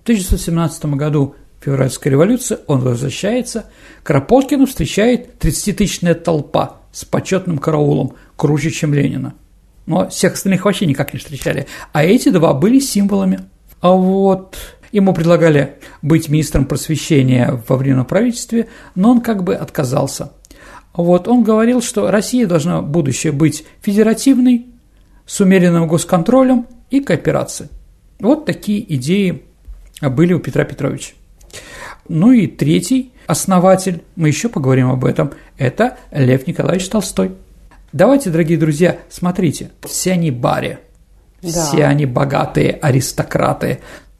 [0.00, 3.64] В 1917 году февральская революция, он возвращается,
[4.02, 9.32] Кропоткину встречает 30-тысячная толпа с почетным караулом, круче, чем Ленина.
[9.86, 11.66] Но всех остальных вообще никак не встречали.
[11.94, 13.40] А эти два были символами.
[13.80, 14.54] А вот
[14.92, 20.32] Ему предлагали быть министром просвещения во временном правительстве, но он как бы отказался.
[20.98, 24.66] Вот он говорил, что Россия должна в будущее быть федеративной,
[25.26, 27.70] с умеренным госконтролем и кооперацией.
[28.18, 29.44] Вот такие идеи
[30.02, 31.12] были у Петра Петровича.
[32.08, 37.30] Ну и третий основатель, мы еще поговорим об этом, это Лев Николаевич Толстой.
[37.92, 40.80] Давайте, дорогие друзья, смотрите, все они баре,
[41.42, 41.48] да.
[41.48, 43.78] все они богатые аристократы,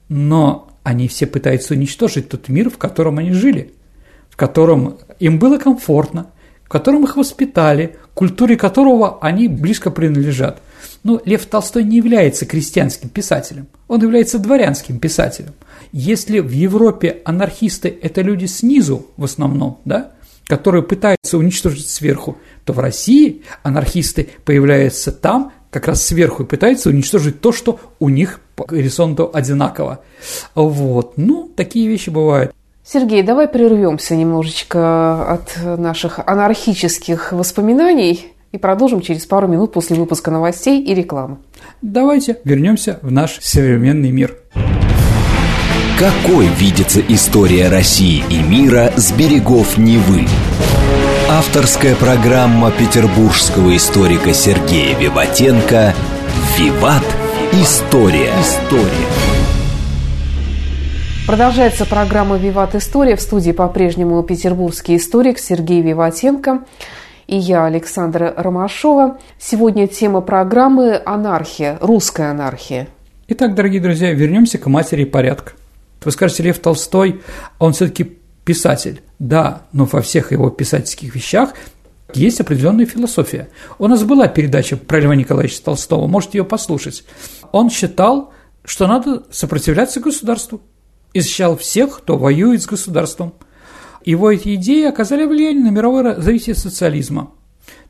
[0.09, 3.73] но они все пытаются уничтожить тот мир, в котором они жили,
[4.31, 6.29] в котором им было комфортно,
[6.69, 10.61] в котором их воспитали, культуре которого они близко принадлежат.
[11.03, 15.55] Но Лев Толстой не является крестьянским писателем, он является дворянским писателем.
[15.93, 20.11] Если в Европе анархисты– это люди снизу в основном, да,
[20.47, 26.91] которые пытаются уничтожить сверху, то в России анархисты появляются там, как раз сверху, и пытаются
[26.91, 30.01] уничтожить то, что у них по горизонту одинаково.
[30.55, 31.17] Вот.
[31.17, 32.53] Ну, такие вещи бывают.
[32.91, 40.31] Сергей, давай прервемся немножечко от наших анархических воспоминаний и продолжим через пару минут после выпуска
[40.31, 41.37] новостей и рекламы.
[41.83, 44.39] Давайте вернемся в наш современный мир.
[45.99, 50.27] Какой видится история России и мира с берегов Невы?
[51.29, 55.93] Авторская программа петербургского историка Сергея Виватенко
[56.57, 57.05] «Виват.
[57.53, 58.33] История».
[58.41, 59.38] История.
[61.29, 63.15] Продолжается программа «Виват История».
[63.15, 66.65] В студии по-прежнему петербургский историк Сергей Виватенко
[67.27, 69.19] и я, Александра Ромашова.
[69.39, 72.89] Сегодня тема программы «Анархия», русская анархия.
[73.29, 75.53] Итак, дорогие друзья, вернемся к матери порядка.
[76.03, 77.21] Вы скажете, Лев Толстой,
[77.59, 79.03] он все-таки писатель.
[79.19, 81.53] Да, но во всех его писательских вещах
[82.15, 83.51] есть определенная философия.
[83.79, 87.05] У нас была передача про Льва Николаевича Толстого, можете ее послушать.
[87.53, 88.33] Он считал,
[88.65, 90.63] что надо сопротивляться государству
[91.13, 93.35] и защищал всех, кто воюет с государством.
[94.05, 97.33] Его эти идеи оказали влияние на мировое развитие социализма.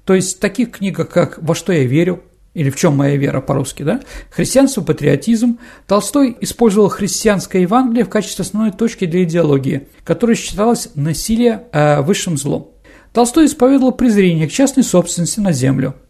[0.04, 2.22] То есть таких книгах, как «Во что я верю»,
[2.54, 4.00] или «В чем моя вера» по-русски, да,
[4.30, 11.64] «Христианство, патриотизм», Толстой использовал христианское Евангелие в качестве основной точки для идеологии, которая считалась насилие
[11.72, 12.72] э, высшим злом.
[13.12, 15.94] Толстой исповедовал презрение к частной собственности на землю–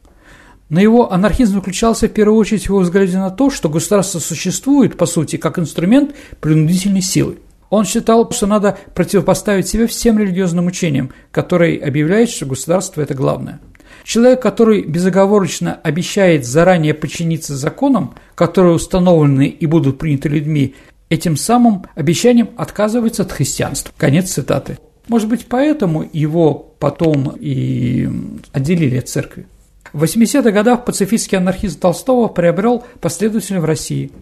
[0.68, 4.96] но его анархизм заключался в первую очередь в его взгляде на то, что государство существует,
[4.96, 7.38] по сути, как инструмент принудительной силы.
[7.70, 13.60] Он считал, что надо противопоставить себя всем религиозным учениям, которые объявляют, что государство– это главное.
[14.04, 20.74] Человек, который безоговорочно обещает заранее подчиниться законам, которые установлены и будут приняты людьми,
[21.10, 23.92] этим самым обещанием отказывается от христианства.
[23.98, 24.78] Конец цитаты.
[25.08, 28.08] Может быть, поэтому его потом и
[28.52, 29.46] отделили от церкви.
[29.92, 34.12] В 80-х годах пацифистский анархизм Толстого приобрел последователей в России.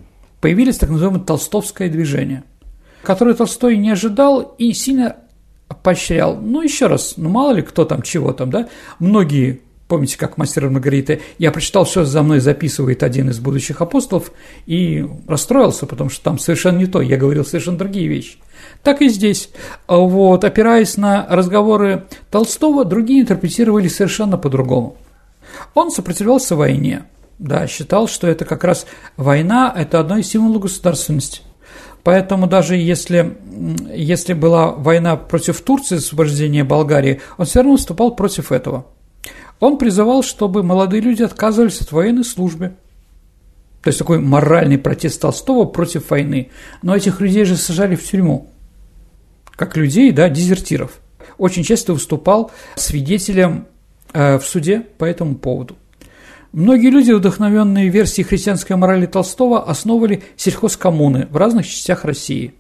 [0.40, 2.44] Появились так называемое толстовское движение,
[3.02, 5.16] которое Толстой не ожидал и сильно
[5.83, 6.37] поощрял.
[6.37, 8.68] Ну, еще раз, ну, мало ли кто там, чего там, да?
[8.98, 14.33] Многие Помните, как мастер Маргарита, я прочитал, все за мной записывает один из будущих апостолов
[14.66, 18.38] и расстроился, потому что там совершенно не то, я говорил совершенно другие вещи.
[18.83, 19.50] Так и здесь.
[19.87, 24.96] Вот, опираясь на разговоры Толстого, другие интерпретировали совершенно по-другому.
[25.75, 27.05] Он сопротивлялся войне.
[27.38, 31.42] Да, считал, что это как раз война– это одно из символов государственности.
[32.03, 33.37] Поэтому даже если,
[33.92, 38.87] если была война против Турции, освобождение Болгарии, он все равно выступал против этого.
[39.59, 42.75] Он призывал, чтобы молодые люди отказывались от военной службы.
[43.83, 46.51] То есть такой моральный протест Толстого против войны.
[46.83, 48.51] Но этих людей же сажали в тюрьму.
[49.53, 50.92] Как людей, да, дезертиров.
[51.38, 53.66] Очень часто выступал свидетелем
[54.12, 55.77] в суде по этому поводу.
[56.53, 62.55] Многие люди, вдохновленные версией христианской морали Толстого, основывали сельхозкоммуны в разных частях России.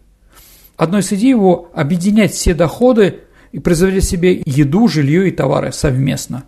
[0.76, 3.20] Одной из идей его– объединять все доходы
[3.52, 6.44] и производить себе еду, жилье и товары совместно.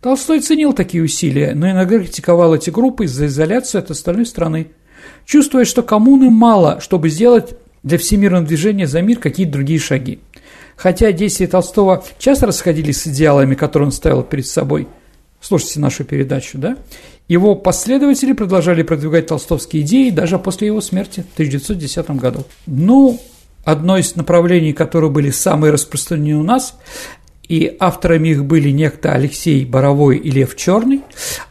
[0.00, 4.68] Толстой ценил такие усилия, но иногда критиковал эти группы из-за изоляции от остальной страны,
[5.26, 10.20] чувствуя, что коммуны мало, чтобы сделать для всемирного движения за мир какие-то другие шаги.
[10.76, 14.86] Хотя действия Толстого часто расходились с идеалами, которые он ставил перед собой.
[15.40, 16.76] Слушайте нашу передачу, да?
[17.28, 22.44] Его последователи продолжали продвигать толстовские идеи даже после его смерти в 1910 году.
[22.66, 23.20] Ну,
[23.64, 26.76] одно из направлений, которые были самые распространены у нас,
[27.48, 31.02] и авторами их были некто Алексей Боровой и Лев Черный,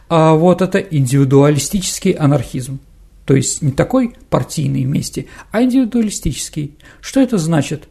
[0.08, 2.80] а вот это индивидуалистический анархизм.
[3.24, 6.76] То есть не такой партийный вместе, а индивидуалистический.
[7.00, 7.88] Что это значит?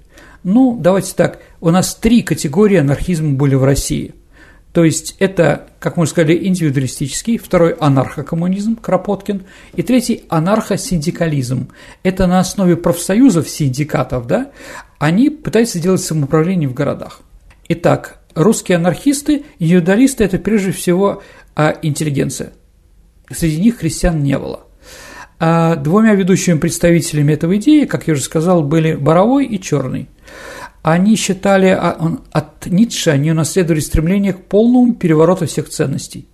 [0.49, 4.15] Ну, давайте так, у нас три категории анархизма были в России.
[4.71, 11.67] То есть это, как мы сказали, индивидуалистический, второй– анархокоммунизм, Кропоткин, и третий– анархосиндикализм.
[12.01, 14.51] Это на основе профсоюзов, синдикатов, да,
[14.99, 17.19] они пытаются делать самоуправление в городах.
[17.67, 21.23] Итак, русские анархисты, индивидуалисты– это прежде всего
[21.57, 22.53] а, интеллигенция.
[23.29, 24.66] Среди них христиан не было.
[25.39, 30.09] А двумя ведущими представителями этой идеи, как я уже сказал, были Боровой и Черный.
[30.81, 36.27] Они считали, а, от Ницше они унаследовали стремление к полному перевороту всех ценностей,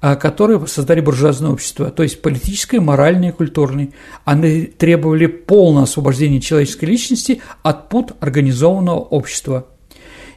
[0.00, 3.90] а, которые создали буржуазное общество, то есть политическое, моральное и культурное.
[4.24, 9.66] Они требовали полного освобождения человеческой личности от пут организованного общества.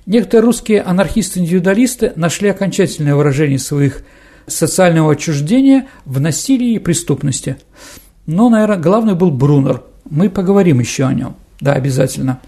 [0.05, 4.03] Некоторые русские анархисты-индивидуалисты нашли окончательное выражение своих
[4.47, 7.57] социального отчуждения в насилии и преступности.
[8.25, 9.81] Но, наверное, главный был Брунер.
[10.09, 11.35] Мы поговорим еще о нем.
[11.59, 12.39] Да, обязательно.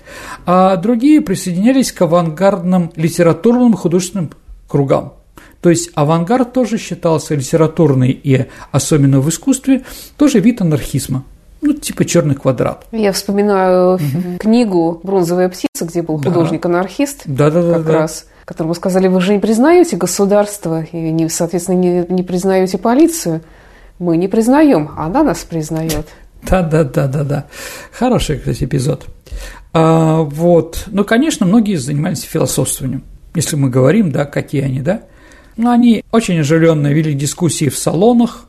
[0.45, 4.31] А другие присоединялись к авангардным литературным и художественным
[4.67, 5.13] кругам.
[5.62, 9.84] То есть авангард тоже считался литературный и особенно в искусстве
[10.17, 11.23] тоже вид анархизма.
[11.62, 12.86] Ну, типа черный квадрат.
[12.91, 14.38] Я вспоминаю угу.
[14.38, 17.23] книгу «Бронзовая птица», где был художник-анархист.
[17.25, 17.73] Да, да, да.
[17.73, 22.23] Как да, раз которому сказали, вы же не признаете государство и, не, соответственно, не, не
[22.23, 23.41] признаете полицию.
[23.97, 26.08] Мы не признаем, она нас признает.
[26.43, 27.45] Да, да, да, да, да.
[27.91, 29.08] Хороший, кстати, эпизод.
[29.73, 30.84] А, вот.
[30.88, 33.03] Ну, конечно, многие занимались философствованием.
[33.34, 35.01] Если мы говорим, да, какие они, да.
[35.58, 38.47] Но они очень оживленно вели дискуссии в салонах,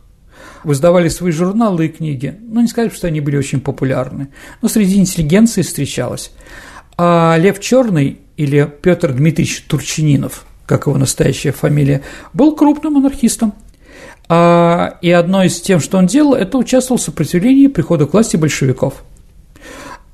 [0.62, 2.38] выздавали свои журналы и книги.
[2.40, 4.28] Ну, не сказать, что они были очень популярны,
[4.60, 6.32] но среди интеллигенции встречалось.
[6.98, 13.54] А Лев Черный или Петр Дмитриевич Турчининов, как его настоящая фамилия, был крупным анархистом.
[14.28, 18.36] А, и одно из тем, что он делал, это участвовал в сопротивлении прихода к власти
[18.36, 19.04] большевиков.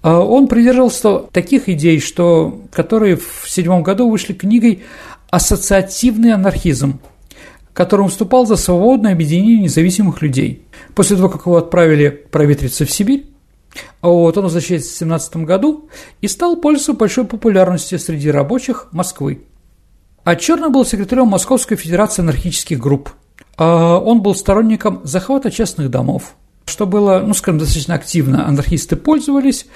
[0.03, 4.83] А он придерживался таких идей, что, которые в седьмом году вышли книгой
[5.31, 7.01] «Ассоциативный анархизм»,
[7.73, 10.63] которым выступал за свободное объединение независимых людей.
[10.95, 13.32] После того, как его отправили проветриться в Сибирь,
[14.01, 15.89] вот, он возвращается в 17 году
[16.21, 19.47] и стал пользоваться большой популярностью среди рабочих Москвы.
[20.25, 23.11] А Черный был секретарем Московской Федерации анархических групп.
[23.57, 28.47] А он был сторонником захвата частных домов, что было, ну, скажем, достаточно активно.
[28.47, 29.67] Анархисты пользовались.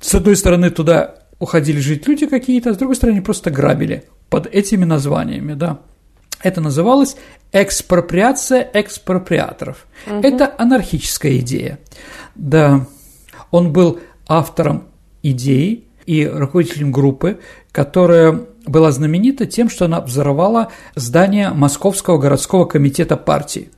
[0.00, 4.46] С одной стороны, туда уходили жить люди какие-то, а с другой стороны, просто грабили под
[4.46, 5.80] этими названиями, да.
[6.42, 7.16] Это называлось
[7.52, 9.86] экспроприация экспроприаторов.
[10.06, 10.20] Угу.
[10.20, 11.78] Это анархическая идея.
[12.34, 12.86] Да,
[13.50, 14.84] он был автором
[15.22, 17.40] идеи и руководителем группы,
[17.72, 23.70] которая была знаменита тем, что она взорвала здание Московского городского комитета партии.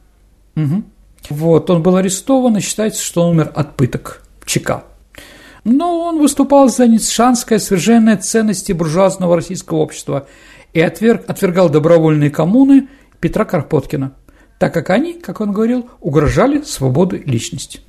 [0.57, 0.83] Угу.
[1.31, 4.85] Вот, он был арестован, и считается, что он умер от пыток ЧК.
[5.65, 10.29] Но он выступал за ницшанское сверженное ценности буржуазного российского общества
[10.73, 14.13] и отверг, отвергал добровольные коммуны Петра Карпоткина,
[14.61, 17.81] так как они, как он говорил, угрожали свободе личности.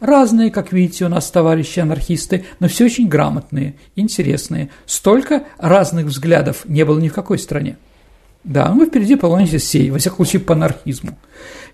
[0.00, 4.70] Разные, как видите, у нас товарищи анархисты, но все очень грамотные, интересные.
[4.86, 7.76] Столько разных взглядов не было ни в какой стране.
[8.44, 11.18] Да, мы впереди планете сей, во всяком случае, по анархизму.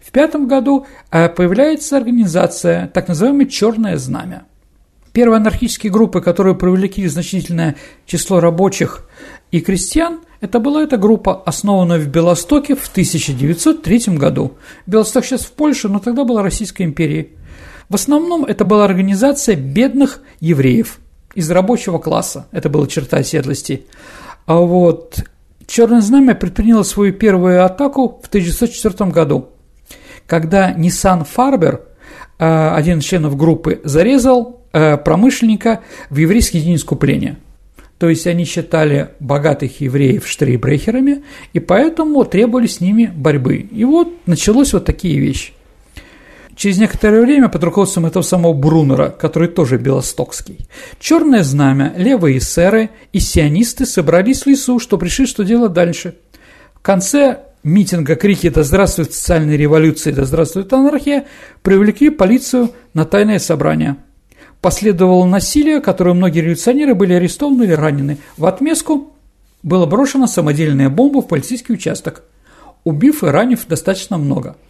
[0.01, 4.45] В пятом году э, появляется организация, так называемое «Черное знамя».
[5.13, 9.07] Первые анархические группы, которые привлекли значительное число рабочих
[9.53, 14.55] и крестьян, это была эта группа, основанная в Белостоке в 1903 году.
[14.87, 17.31] Белосток сейчас в Польше, но тогда была Российской империей.
[17.89, 20.99] В основном это была организация бедных евреев
[21.35, 22.47] из рабочего класса.
[22.53, 23.87] Это была черта оседлости.
[24.47, 25.25] А вот
[25.67, 29.49] Черное знамя предприняло свою первую атаку в 1904 году,
[30.27, 31.81] когда Nissan Farber,
[32.39, 37.39] э, один из членов группы, зарезал э, промышленника в еврейский день искупления.
[37.99, 43.57] То есть они считали богатых евреев штрейбрехерами, и поэтому требовали с ними борьбы.
[43.57, 45.54] И вот началось вот такие вещи.
[46.57, 50.59] Через некоторое время под руководством этого самого Брунера, который тоже белостокский,
[51.01, 56.17] черное знамя, левые эсеры и сионисты собрались в лесу, что пришли, что делать дальше.
[56.75, 60.13] В конце митинга крики «Да здравствует социальная революция!
[60.13, 61.27] Да здравствует анархия!»
[61.63, 63.97] привлекли полицию на тайное собрание.
[64.61, 68.19] Последовало насилие, которое многие революционеры были арестованы или ранены.
[68.37, 69.13] В отместку
[69.63, 72.23] была брошена самодельная бомба в полицейский участок,
[72.85, 74.57] убив и ранив достаточно много–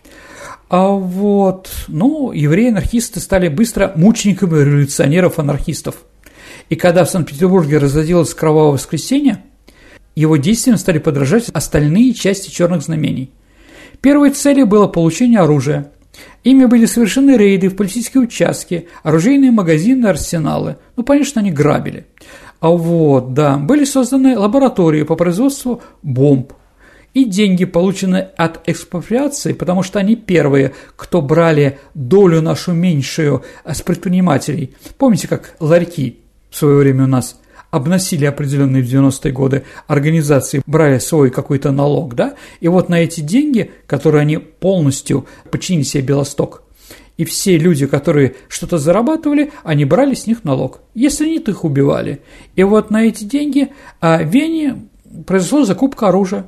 [0.68, 5.96] а вот, ну, евреи-анархисты стали быстро мучениками революционеров-анархистов.
[6.70, 9.42] И когда в Санкт-Петербурге разразилось кровавое воскресенье,
[10.16, 13.30] его действиям стали подражать остальные части черных знамений.
[14.00, 15.90] Первой целью было получение оружия.
[16.44, 20.76] Ими были совершены рейды в политические участки, оружейные магазины, арсеналы.
[20.96, 22.06] Ну, конечно, они грабили.
[22.60, 26.52] А вот, да, были созданы лаборатории по производству бомб–
[27.14, 33.80] и деньги, полученные от экспроприации, потому что они первые, кто брали долю нашу меньшую с
[33.80, 34.74] предпринимателей.
[34.98, 36.18] Помните, как ларьки
[36.50, 42.14] в свое время у нас обносили определенные в 90-е годы организации, брали свой какой-то налог,
[42.14, 42.34] да?
[42.60, 46.62] И вот на эти деньги, которые они полностью подчинили себе Белосток,
[47.16, 50.80] и все люди, которые что-то зарабатывали, они брали с них налог.
[50.94, 52.20] Если нет, их убивали.
[52.56, 54.88] И вот на эти деньги а, Вене
[55.26, 56.46] произошла закупка оружия.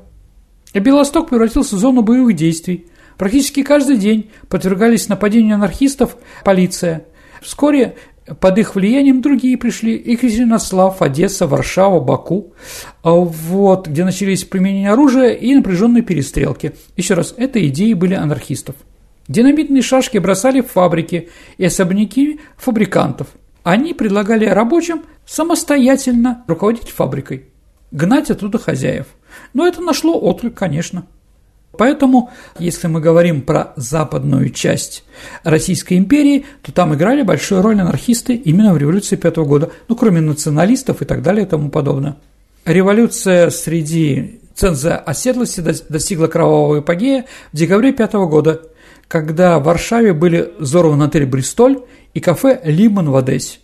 [0.81, 2.87] Белосток превратился в зону боевых действий.
[3.19, 7.07] Практически каждый день подвергались нападению анархистов полиция.
[7.41, 7.97] Вскоре
[8.41, 9.93] под их влиянием другие пришли.
[10.05, 12.53] Екатеринослав, Одесса, Варшава, Баку,
[13.03, 16.73] а вот, где начались применение оружия и напряженные перестрелки.
[16.97, 18.75] Еще раз, это идеи были анархистов.
[19.29, 23.29] Динамитные шашки бросали в фабрики и особняки фабрикантов.
[23.63, 27.47] Они предлагали рабочим самостоятельно руководить фабрикой,
[27.91, 29.07] гнать оттуда хозяев.
[29.55, 31.07] Но это нашло отклик, конечно.
[31.79, 35.05] Поэтому, если мы говорим про западную часть
[35.45, 40.21] Российской империи, то там играли большую роль анархисты именно в революции пятого года, ну, кроме
[40.21, 42.17] националистов и так далее и тому подобное.
[42.65, 48.63] Революция среди ценза оседлости достигла кровавого эпогея в декабре пятого года,
[49.07, 51.83] когда в Варшаве были взорваны отель «Бристоль»
[52.15, 53.59] и кафе «Лимон» в Одессе.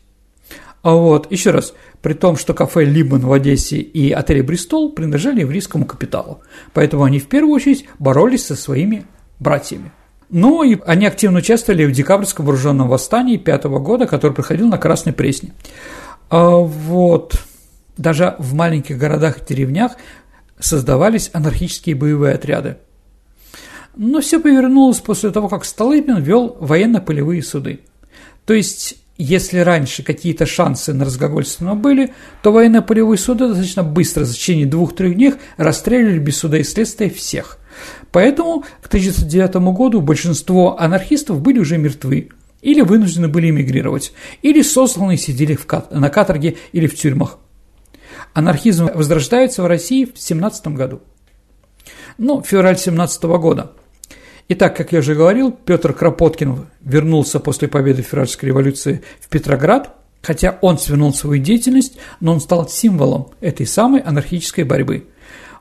[0.83, 5.41] А вот, еще раз, при том, что кафе «Либман» в Одессе и отель «Бристол» принадлежали
[5.41, 6.41] еврейскому капиталу.
[6.75, 9.07] Поэтому они в первую очередь боролись со своими
[9.39, 9.93] братьями.
[10.29, 15.13] Ну и они активно участвовали в декабрьском вооруженном восстании пятого года, который проходил на Красной
[15.13, 15.53] Пресне.
[16.29, 17.39] А вот
[17.97, 19.93] даже в маленьких городах и деревнях
[20.59, 22.79] создавались анархические боевые отряды.
[23.95, 27.81] Но все повернулось после того, как Столыпин вел военно-полевые суды.
[28.47, 32.13] То есть если раньше какие-то шансы на разглагольство были,
[32.43, 37.59] то военно-полевые суды достаточно быстро, в течение двух-трех дней, расстреливали без суда и следствия всех.
[38.11, 42.31] Поэтому к 1909 году большинство анархистов были уже мертвы,
[42.63, 44.13] или вынуждены были эмигрировать,
[44.43, 47.39] или сосланы сидели в кат- на каторге или в тюрьмах.
[48.35, 51.01] Анархизм возрождается в России в 17 году.
[52.19, 53.73] Ну, февраль 17 года–
[54.49, 60.59] Итак, как я уже говорил, Петр Кропоткин вернулся после победы Февральской революции в Петроград, хотя
[60.61, 65.07] он свернул свою деятельность, но он стал символом этой самой анархической борьбы.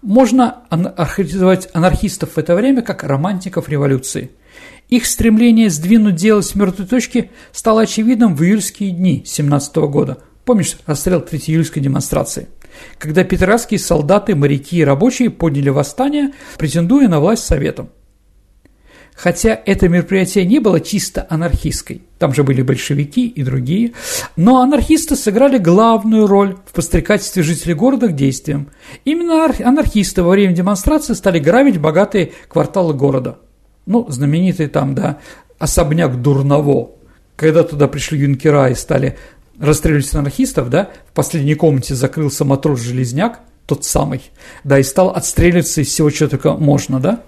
[0.02, 4.32] Можно охарактеризовать анархистов в это время как романтиков революции.
[4.90, 10.18] Их стремление сдвинуть дело с мертвой точки стало очевидным в июльские дни 17 года.
[10.44, 12.48] Помнишь расстрел 3 июльской демонстрации?
[12.98, 17.90] Когда петроградские солдаты, моряки и рабочие подняли восстание, претендуя на власть советом.
[19.16, 23.94] Хотя это мероприятие не было чисто анархистской, там же были большевики и другие,
[24.36, 28.70] но анархисты сыграли главную роль в подстрекательстве жителей города к действиям.
[29.06, 33.38] Именно анархисты во время демонстрации стали грабить богатые кварталы города.
[33.86, 35.20] Ну, знаменитый там, да,
[35.60, 36.92] особняк Дурново,
[37.36, 39.18] когда туда пришли юнкера и стали
[39.60, 44.22] расстреливать анархистов, да, в последней комнате закрылся матрос-железняк, тот самый,
[44.64, 47.22] да, и стал отстреливаться из всего, что только можно, да.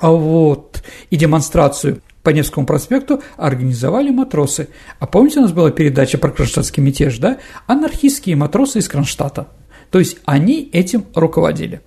[0.00, 4.68] А вот и демонстрацию по Невскому проспекту организовали матросы.
[4.98, 7.38] А помните, у нас была передача про кронштадтский мятеж, да?
[7.66, 9.48] Анархистские матросы из Кронштадта.
[9.90, 11.80] То есть они этим руководили.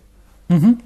[0.50, 0.78] Угу.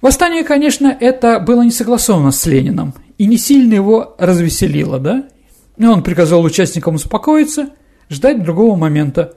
[0.00, 5.28] Восстание, конечно, это было не согласовано с Лениным и не сильно его развеселило, да?
[5.76, 7.70] И он приказал участникам успокоиться,
[8.08, 9.34] ждать другого момента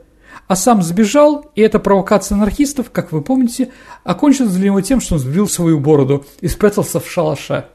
[0.53, 3.69] а сам сбежал, и эта провокация анархистов, как вы помните,
[4.03, 7.65] окончилась для него тем, что он сбил свою бороду и спрятался в шалаше.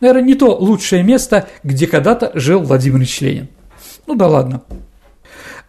[0.00, 3.48] Наверное, не то лучшее место, где когда-то жил Владимир Ильич Ленин.
[4.06, 4.62] Ну да ладно.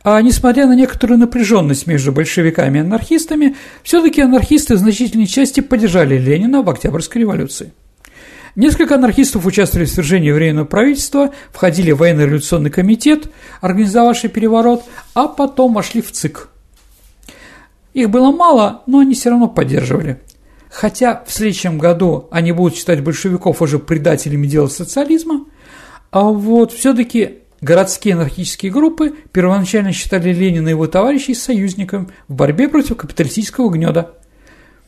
[0.03, 6.15] А несмотря на некоторую напряженность между большевиками и анархистами, все-таки анархисты в значительной части поддержали
[6.15, 7.73] Ленина в Октябрьской революции.
[8.55, 13.29] Несколько анархистов участвовали в свержении Временного правительства, входили в военно-революционный комитет,
[13.61, 14.83] организовавший переворот,
[15.13, 16.49] а потом вошли в ЦИК.
[17.93, 20.21] Их было мало, но они все равно поддерживали.
[20.69, 25.45] Хотя в следующем году они будут считать большевиков уже предателями дела социализма,
[26.11, 32.67] а вот все-таки городские анархические группы первоначально считали Ленина и его товарищей союзником в борьбе
[32.69, 34.15] против капиталистического гнеда.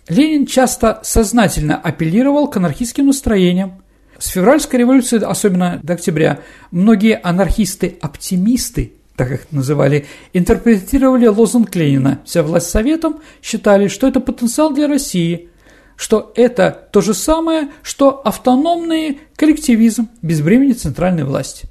[0.07, 3.81] Ленин часто сознательно апеллировал к анархистским настроениям.
[4.17, 6.39] С февральской революции, особенно до октября,
[6.71, 14.73] многие анархисты-оптимисты, так их называли, интерпретировали лозунг Ленина «Вся власть советом», считали, что это потенциал
[14.73, 15.49] для России,
[15.95, 21.67] что это то же самое, что автономный коллективизм без бремени центральной власти.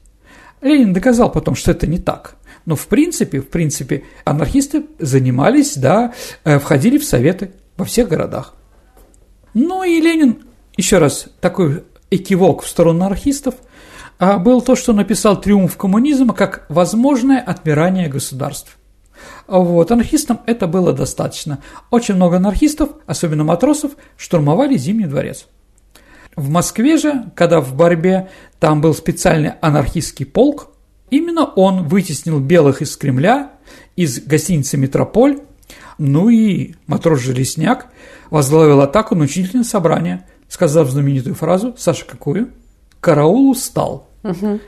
[0.60, 2.36] Ленин доказал потом, что это не так.
[2.64, 6.14] Но в принципе, в принципе, анархисты занимались, да,
[6.44, 8.54] э, входили в советы во всех городах.
[9.54, 10.44] Ну и Ленин,
[10.76, 13.54] еще раз, такой экивок в сторону анархистов,
[14.18, 18.78] а, был то, что написал «Триумф коммунизма» как возможное отмирание государств.
[19.46, 21.58] Вот, анархистам это было достаточно.
[21.90, 25.46] Очень много анархистов, особенно матросов, штурмовали Зимний дворец.
[26.36, 30.68] В Москве же, когда в борьбе там был специальный анархистский полк,
[31.10, 33.52] именно он вытеснил белых из Кремля,
[33.96, 35.40] из гостиницы «Метрополь»,
[36.02, 37.86] ну и матрос Железняк
[38.28, 42.50] возглавил атаку на учительное собрание, сказав знаменитую фразу «Саша, какую?»
[43.00, 44.08] «Караул устал».
[44.24, 44.60] Угу.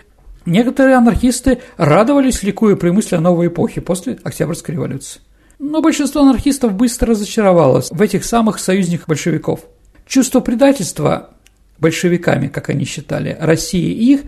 [0.47, 5.21] Некоторые анархисты радовались, ликуя при мысли о новой эпохе после Октябрьской революции.
[5.59, 9.61] Но большинство анархистов быстро разочаровалось в этих самых союзниках большевиков.
[10.07, 11.31] Чувство предательства
[11.79, 14.21] большевиками, как они считали, России и их,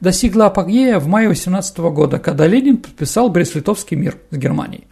[0.00, 4.86] достигло апогея в мае 18 года, когда Ленин подписал Брест-Литовский мир с Германией.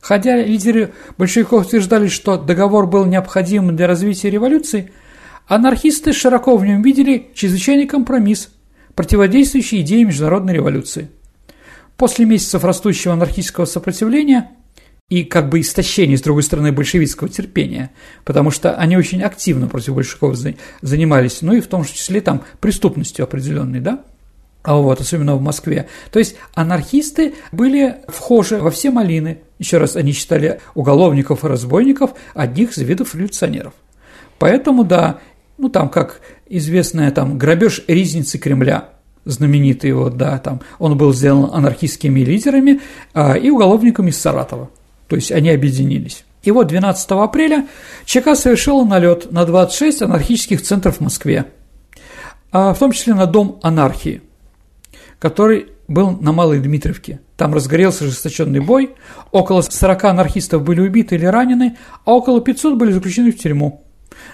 [0.00, 4.92] Хотя лидеры большевиков утверждали, что договор был необходим для развития революции,
[5.46, 8.50] анархисты широко в нем видели чрезвычайный компромисс,
[8.94, 11.10] противодействующий идее международной революции.
[11.96, 14.50] После месяцев растущего анархистского сопротивления
[15.10, 17.90] и как бы истощения, с другой стороны, большевистского терпения,
[18.24, 20.36] потому что они очень активно против большевиков
[20.80, 24.04] занимались, ну и в том числе там преступностью определенной, да,
[24.62, 25.88] а вот, особенно в Москве.
[26.12, 29.40] То есть анархисты были вхожи во все малины.
[29.60, 33.74] Еще раз, они считали уголовников и разбойников одних из видов революционеров.
[34.38, 35.18] Поэтому, да,
[35.58, 38.88] ну там как известная там грабеж ризницы Кремля,
[39.26, 42.80] знаменитый вот, да, там, он был сделан анархистскими лидерами
[43.12, 44.70] а, и уголовниками из Саратова.
[45.08, 46.24] То есть они объединились.
[46.42, 47.68] И вот 12 апреля
[48.06, 51.44] ЧК совершил налет на 26 анархических центров в Москве,
[52.50, 54.22] а в том числе на Дом анархии–
[55.20, 57.20] который был на Малой Дмитриевке.
[57.36, 58.94] Там разгорелся ожесточенный бой,
[59.32, 63.84] около 40 анархистов были убиты или ранены, а около 500 были заключены в тюрьму.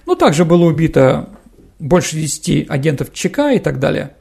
[0.04, 1.30] Ну, также было убито
[1.78, 4.12] больше 10 агентов ЧК и так далее.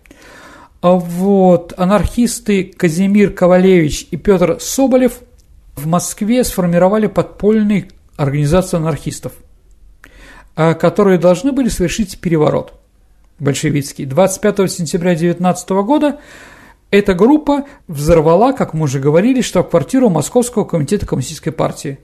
[0.82, 5.20] А вот анархисты Казимир Ковалевич и Петр Соболев
[5.76, 9.34] в Москве сформировали подпольную организацию анархистов,
[10.56, 12.80] а, которые должны были совершить переворот
[13.40, 14.06] большевистский.
[14.06, 16.20] 25 сентября 19 года
[17.00, 22.00] эта группа взорвала, как мы уже говорили, штаб-квартиру Московского комитета Коммунистической партии.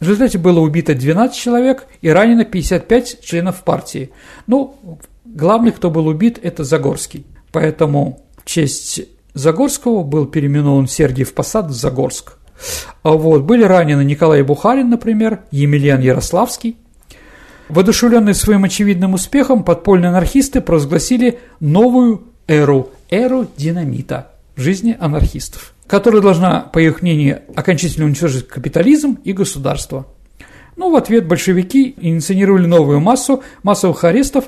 [0.00, 4.10] В результате было убито 12 человек и ранено 55 членов партии.
[4.46, 7.26] Ну, главный, кто был убит, это Загорский.
[7.52, 9.00] Поэтому в честь
[9.34, 12.34] Загорского был переименован Сергиев Посад в Загорск.
[13.02, 16.76] А вот, были ранены Николай Бухарин, например, Емельян Ярославский.
[17.68, 26.20] Воодушевленные своим очевидным успехом, подпольные анархисты провозгласили новую эру эру динамита в жизни анархистов, которая
[26.20, 30.06] должна, по их мнению, окончательно уничтожить капитализм и государство.
[30.76, 34.46] Ну, в ответ большевики инициировали новую массу массовых арестов,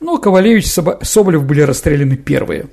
[0.00, 2.66] но Ковалевич и Соболев были расстреляны первые.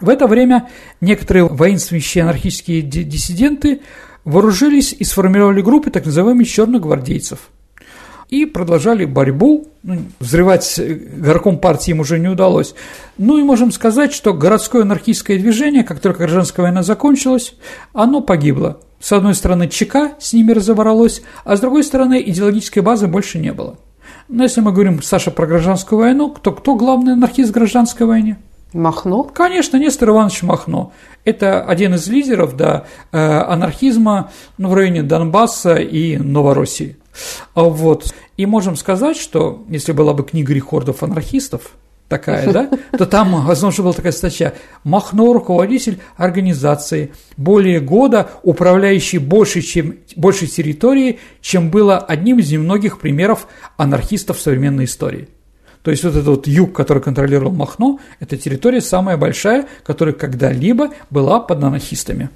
[0.00, 0.68] В это время
[1.00, 3.80] некоторые воинствующие анархические диссиденты
[4.24, 7.38] вооружились и сформировали группы так называемых черных гвардейцев–
[8.28, 9.68] и продолжали борьбу.
[9.82, 10.80] Ну, взрывать
[11.16, 12.74] горком партии им уже не удалось.
[13.18, 17.54] Ну и можем сказать, что городское анархистское движение, как только гражданская война закончилась,
[17.92, 18.80] оно погибло.
[18.98, 23.52] С одной стороны, ЧК с ними разобралось, а с другой стороны, идеологической базы больше не
[23.52, 23.78] было.
[24.28, 28.38] Но если мы говорим, Саша, про гражданскую войну, то кто главный анархист в гражданской войне?
[28.72, 29.22] Махно?
[29.22, 30.92] Конечно, Нестор Иванович Махно.
[31.24, 36.96] Это один из лидеров да, э, анархизма ну, в районе Донбасса и Новороссии.
[37.54, 38.14] А вот.
[38.36, 41.72] И можем сказать, что если была бы книга рекордов анархистов,
[42.08, 44.54] такая, да, то там, возможно, была такая статья
[44.84, 53.00] «Махно– руководитель организации, более года управляющий больше, чем, большей территорией, чем было одним из немногих
[53.00, 55.28] примеров анархистов современной истории».
[55.82, 60.90] То есть вот этот вот юг, который контролировал Махно, это территория самая большая, которая когда-либо
[61.10, 62.28] была под анархистами.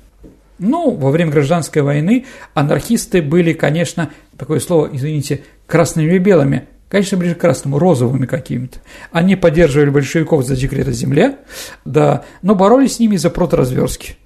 [0.61, 7.17] Ну, во время гражданской войны анархисты были, конечно, такое слово, извините, красными и белыми, конечно,
[7.17, 8.79] ближе к красному, розовыми какими-то.
[9.11, 11.39] Они поддерживали большевиков за декрет о земле,
[11.87, 14.17] да, но боролись с ними за проторазверстки.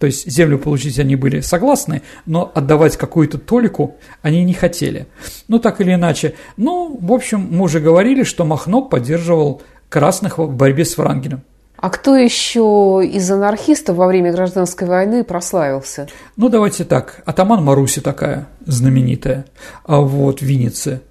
[0.00, 5.06] То есть землю получить они были согласны, но отдавать какую-то толику они не хотели.
[5.46, 6.34] Ну, так или иначе.
[6.56, 11.44] Ну, в общем, мы уже говорили, что Махно поддерживал красных в борьбе с Врангелем.
[11.84, 16.08] А кто еще из анархистов во время гражданской войны прославился?
[16.34, 17.20] Ну, давайте так.
[17.26, 19.44] Атаман Маруси такая знаменитая,
[19.84, 21.02] а вот в Виннице.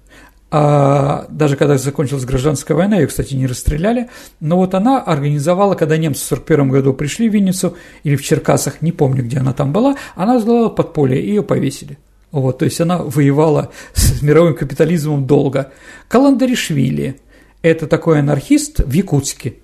[0.50, 4.10] А даже когда закончилась гражданская война, ее, кстати, не расстреляли,
[4.40, 8.82] но вот она организовала, когда немцы в 1941 году пришли в Винницу, или в Черкасах,
[8.82, 11.98] не помню, где она там была, она сделала подполье, и ее повесили.
[12.32, 15.70] Вот, то есть она воевала с мировым капитализмом долго.
[16.08, 17.20] Каландаришвили–
[17.62, 19.58] это такой анархист в Якутске–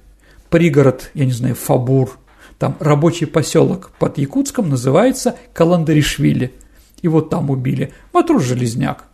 [0.50, 2.18] пригород, я не знаю, Фабур,
[2.58, 6.52] там рабочий поселок под Якутском называется Каландаришвили.
[7.00, 7.94] И вот там убили.
[8.12, 9.04] Матрус Железняк.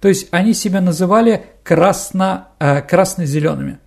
[0.00, 3.78] То есть они себя называли красно, э, красно-зелеными.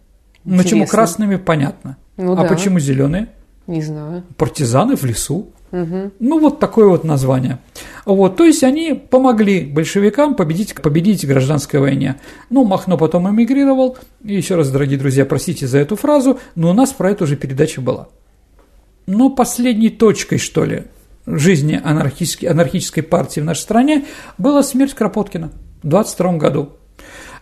[0.45, 1.97] Ну, почему красными, понятно.
[2.15, 2.43] Ну, а да.
[2.45, 3.27] почему зеленые?
[3.67, 4.23] Не знаю.
[4.37, 5.49] Партизаны в лесу.
[5.71, 7.59] Ну, вот такое вот название.
[8.05, 12.15] Вот, то есть они помогли большевикам победить, победить в гражданской войне.
[12.49, 13.97] Ну, Махно потом эмигрировал.
[14.23, 17.35] И еще раз, дорогие друзья, простите за эту фразу, но у нас про это уже
[17.35, 18.07] передача была.
[19.09, 20.83] но последней точкой, что ли,
[21.25, 24.05] жизни анархической, анархической партии в нашей стране
[24.37, 25.51] была смерть Кропоткина
[25.81, 26.69] в 22 году.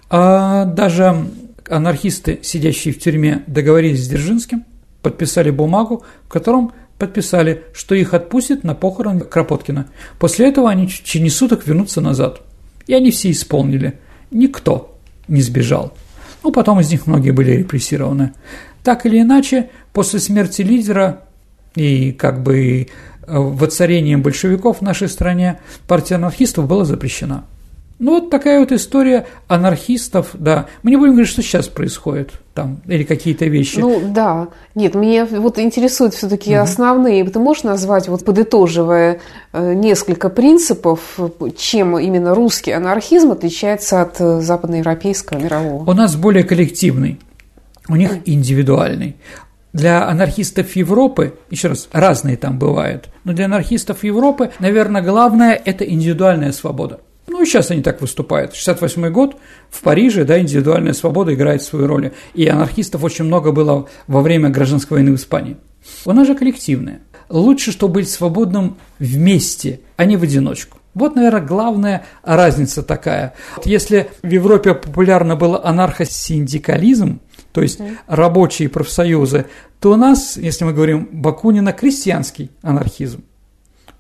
[0.10, 1.28] А даже
[1.70, 4.64] анархисты, сидящие в тюрьме, договорились с Дзержинским,
[5.02, 9.88] подписали бумагу, в котором подписали, что их отпустят на похорон Кропоткина.
[10.20, 12.42] После этого они в течение суток вернутся назад.
[12.88, 14.00] И они все исполнили.
[14.32, 15.94] Никто не сбежал.
[16.44, 18.34] Ну, потом из них многие были репрессированы.
[18.84, 21.24] Так или иначе, после смерти лидера
[21.76, 22.86] и как бы э,
[23.28, 27.46] воцарением большевиков в нашей стране партия анархистов была запрещена.
[28.00, 30.68] Ну, вот такая вот история анархистов, да.
[30.84, 33.80] Мы не будем говорить, что сейчас происходит там, или какие-то вещи.
[33.80, 34.50] Ну, да.
[34.76, 36.62] Нет, меня вот интересуют все таки угу.
[36.62, 37.24] основные.
[37.24, 39.20] Ты можешь назвать, вот подытоживая
[39.52, 41.20] э, несколько принципов,
[41.58, 45.90] чем именно русский анархизм отличается от э, западноевропейского мирового?
[45.90, 47.20] У нас более коллективный,
[47.90, 49.16] у них индивидуальный.
[49.74, 55.84] Для анархистов Европы, еще раз, разные там бывают, но для анархистов Европы, наверное, главное– это
[55.84, 57.00] индивидуальная свобода.
[57.38, 58.56] Ну, и сейчас они так выступают.
[58.56, 59.38] 68 год
[59.70, 62.12] в Париже, да, индивидуальная свобода играет свою роль.
[62.34, 65.58] И анархистов очень много было во время гражданской войны в Испании.
[66.06, 67.02] Она же коллективная.
[67.30, 70.80] Лучше, чтобы быть свободным вместе, а не в одиночку.
[70.96, 73.36] Вот, наверное, главная разница такая.
[73.64, 77.20] Если в Европе популярно был анархосиндикализм,
[77.52, 79.46] то есть рабочие профсоюзы,
[79.80, 83.24] то у нас, если мы говорим Бакунина, крестьянский анархизм.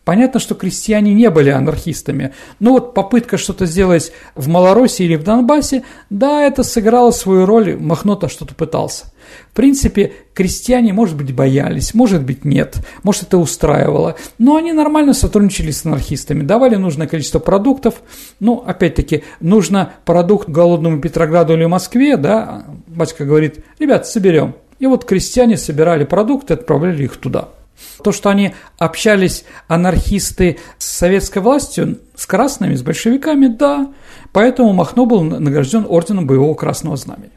[0.07, 5.23] Понятно, что крестьяне не были анархистами, но вот попытка что-то сделать в Малороссии или в
[5.23, 9.07] Донбассе, да, это сыграло свою роль, Махно-то что-то пытался.
[9.51, 15.13] В принципе, крестьяне, может быть, боялись, может быть, нет, может, это устраивало, но они нормально
[15.13, 17.95] сотрудничали с анархистами, давали нужное количество продуктов,
[18.39, 24.55] ну, опять-таки, нужно продукт голодному Петрограду или Москве, да, батька говорит, ребят, соберем.
[24.79, 27.49] И вот крестьяне собирали продукты, отправляли их туда–
[28.03, 33.91] то, что они общались, анархисты, с советской властью, с красными, с большевиками, да.
[34.32, 37.32] Поэтому Махно был награжден орденом боевого красного знамени.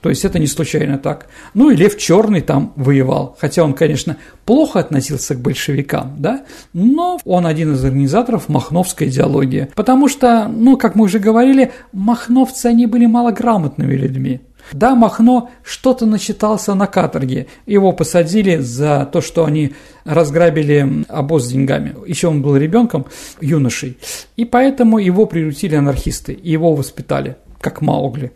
[0.00, 1.26] То есть это не случайно так.
[1.54, 7.18] Ну и Лев Черный там воевал, хотя он, конечно, плохо относился к большевикам, да, но
[7.24, 9.68] он один из организаторов махновской идеологии.
[9.74, 14.40] Потому что, ну, как мы уже говорили, махновцы, они были малограмотными людьми.
[14.72, 17.46] Да, Махно что-то начитался на каторге.
[17.66, 21.94] Его посадили за то, что они разграбили обоз с деньгами.
[22.06, 23.06] Еще он был ребенком,
[23.40, 23.98] юношей.
[24.36, 28.32] И поэтому его приютили анархисты, его воспитали как Маугли.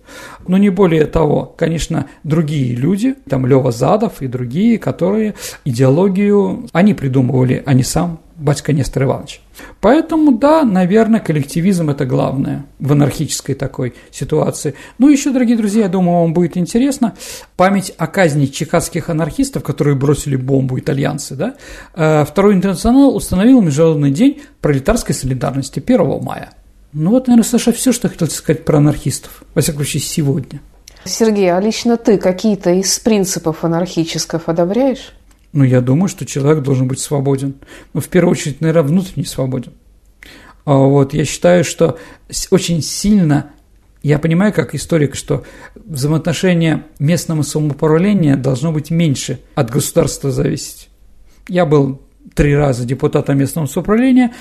[0.46, 6.94] Но не более того, конечно, другие люди, там Лева Задов и другие, которые идеологию, они
[6.94, 9.40] придумывали, а не сам батька Нестор Иванович.
[9.80, 14.74] Поэтому, да, наверное, коллективизм– это главное в анархической такой ситуации.
[14.98, 17.14] Ну, еще, дорогие друзья, я думаю, вам будет интересно,
[17.56, 21.54] память о казни чехотских анархистов, которые бросили бомбу итальянцы, да,
[21.94, 26.52] э, Второй интернационал установил Международный день пролетарской солидарности 1 мая.
[26.92, 30.60] Ну вот, наверное, Саша, все, что хотел сказать про анархистов, во всяком случае, сегодня.
[31.04, 35.14] Сергей, а лично ты какие-то из принципов анархических одобряешь?
[35.52, 37.54] Ну, я думаю, что человек должен быть свободен.
[37.92, 39.72] Но в первую очередь, наверное, внутренне свободен.
[40.64, 41.98] А вот я считаю, что
[42.50, 43.52] очень сильно
[44.02, 50.88] я понимаю, как историк, что взаимоотношения местного самоуправления должно быть меньше от государства зависеть.
[51.48, 52.02] Я был
[52.34, 54.34] три раза депутатом местного самоуправления,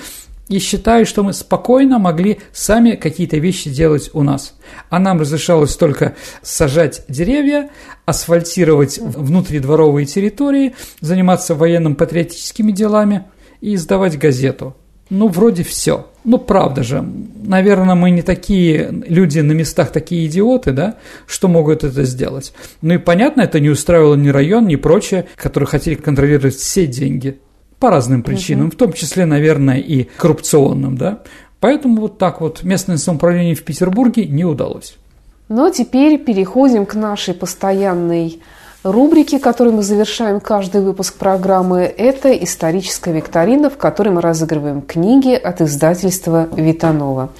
[0.48, 4.54] и считаю, что мы спокойно могли сами какие-то вещи делать у нас.
[4.90, 7.70] А нам разрешалось только сажать деревья,
[8.04, 13.24] асфальтировать внутридворовые территории, заниматься военно-патриотическими делами
[13.60, 14.76] и издавать газету.
[15.10, 16.06] Ну, вроде все.
[16.24, 17.04] Ну, правда же,
[17.44, 22.54] наверное, мы не такие люди на местах, такие идиоты, да, что могут это сделать.
[22.80, 27.38] Ну и понятно, это не устраивало ни район, ни прочее, которые хотели контролировать все деньги
[27.82, 28.74] по разным причинам, угу.
[28.74, 31.18] в том числе, наверное, и коррупционным, да.
[31.58, 34.96] Поэтому вот так вот местное самоуправление в Петербурге не удалось.
[35.48, 38.40] Ну, а теперь переходим к нашей постоянной
[38.84, 41.80] рубрике, которую мы завершаем каждый выпуск программы.
[41.80, 47.30] Это историческая викторина, в которой мы разыгрываем книги от издательства «Витанова».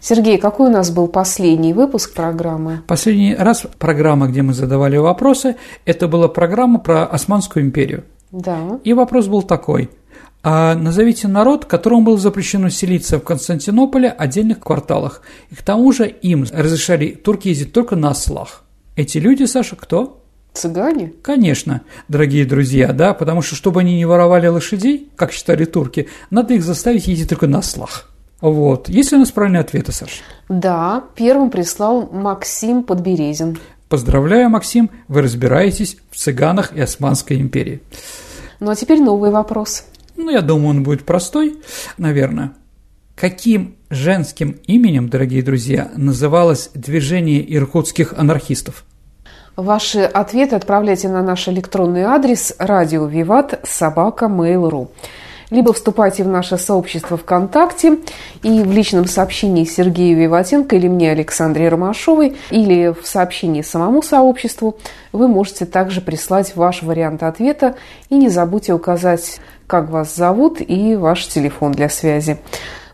[0.00, 2.80] Сергей, какой у нас был последний выпуск программы?
[2.86, 8.04] Последний раз программа, где мы задавали вопросы, это была программа про Османскую империю.
[8.32, 8.80] Да.
[8.84, 9.90] И вопрос был такой.
[10.42, 15.22] А назовите народ, которому было запрещено селиться в Константинополе отдельных кварталах.
[15.50, 18.64] И к тому же им разрешали турки ездить только на ослах.
[18.96, 20.22] Эти люди, Саша, кто?
[20.54, 21.12] Цыгане?
[21.22, 26.54] Конечно, дорогие друзья, да, потому что, чтобы они не воровали лошадей, как считали турки, надо
[26.54, 28.10] их заставить ездить только на ослах.
[28.40, 28.88] Вот.
[28.88, 30.22] Есть ли у нас правильные ответы, Саша?
[30.48, 33.58] Да, первым прислал Максим Подберезин.
[33.90, 37.82] Поздравляю, Максим, вы разбираетесь в цыганах и Османской империи.
[38.60, 39.84] Ну а теперь новый вопрос.
[40.16, 41.58] Ну, я думаю, он будет простой,
[41.98, 42.52] наверное.
[43.16, 48.84] Каким женским именем, дорогие друзья, называлось движение иркутских анархистов?
[49.56, 54.88] Ваши ответы отправляйте на наш электронный адрес радио Виват собака Mail.ru
[55.50, 57.98] либо вступайте в наше сообщество ВКонтакте
[58.42, 64.78] и в личном сообщении Сергею Виватенко или мне, Александре Ромашовой, или в сообщении самому сообществу,
[65.12, 67.74] вы можете также прислать ваш вариант ответа
[68.08, 72.38] и не забудьте указать, как вас зовут и ваш телефон для связи.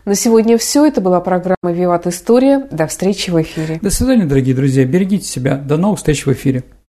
[0.05, 0.85] На сегодня все.
[0.85, 2.65] Это была программа «Виват История».
[2.71, 3.79] До встречи в эфире.
[3.81, 4.85] До свидания, дорогие друзья.
[4.85, 5.55] Берегите себя.
[5.55, 6.63] До новых встреч в эфире.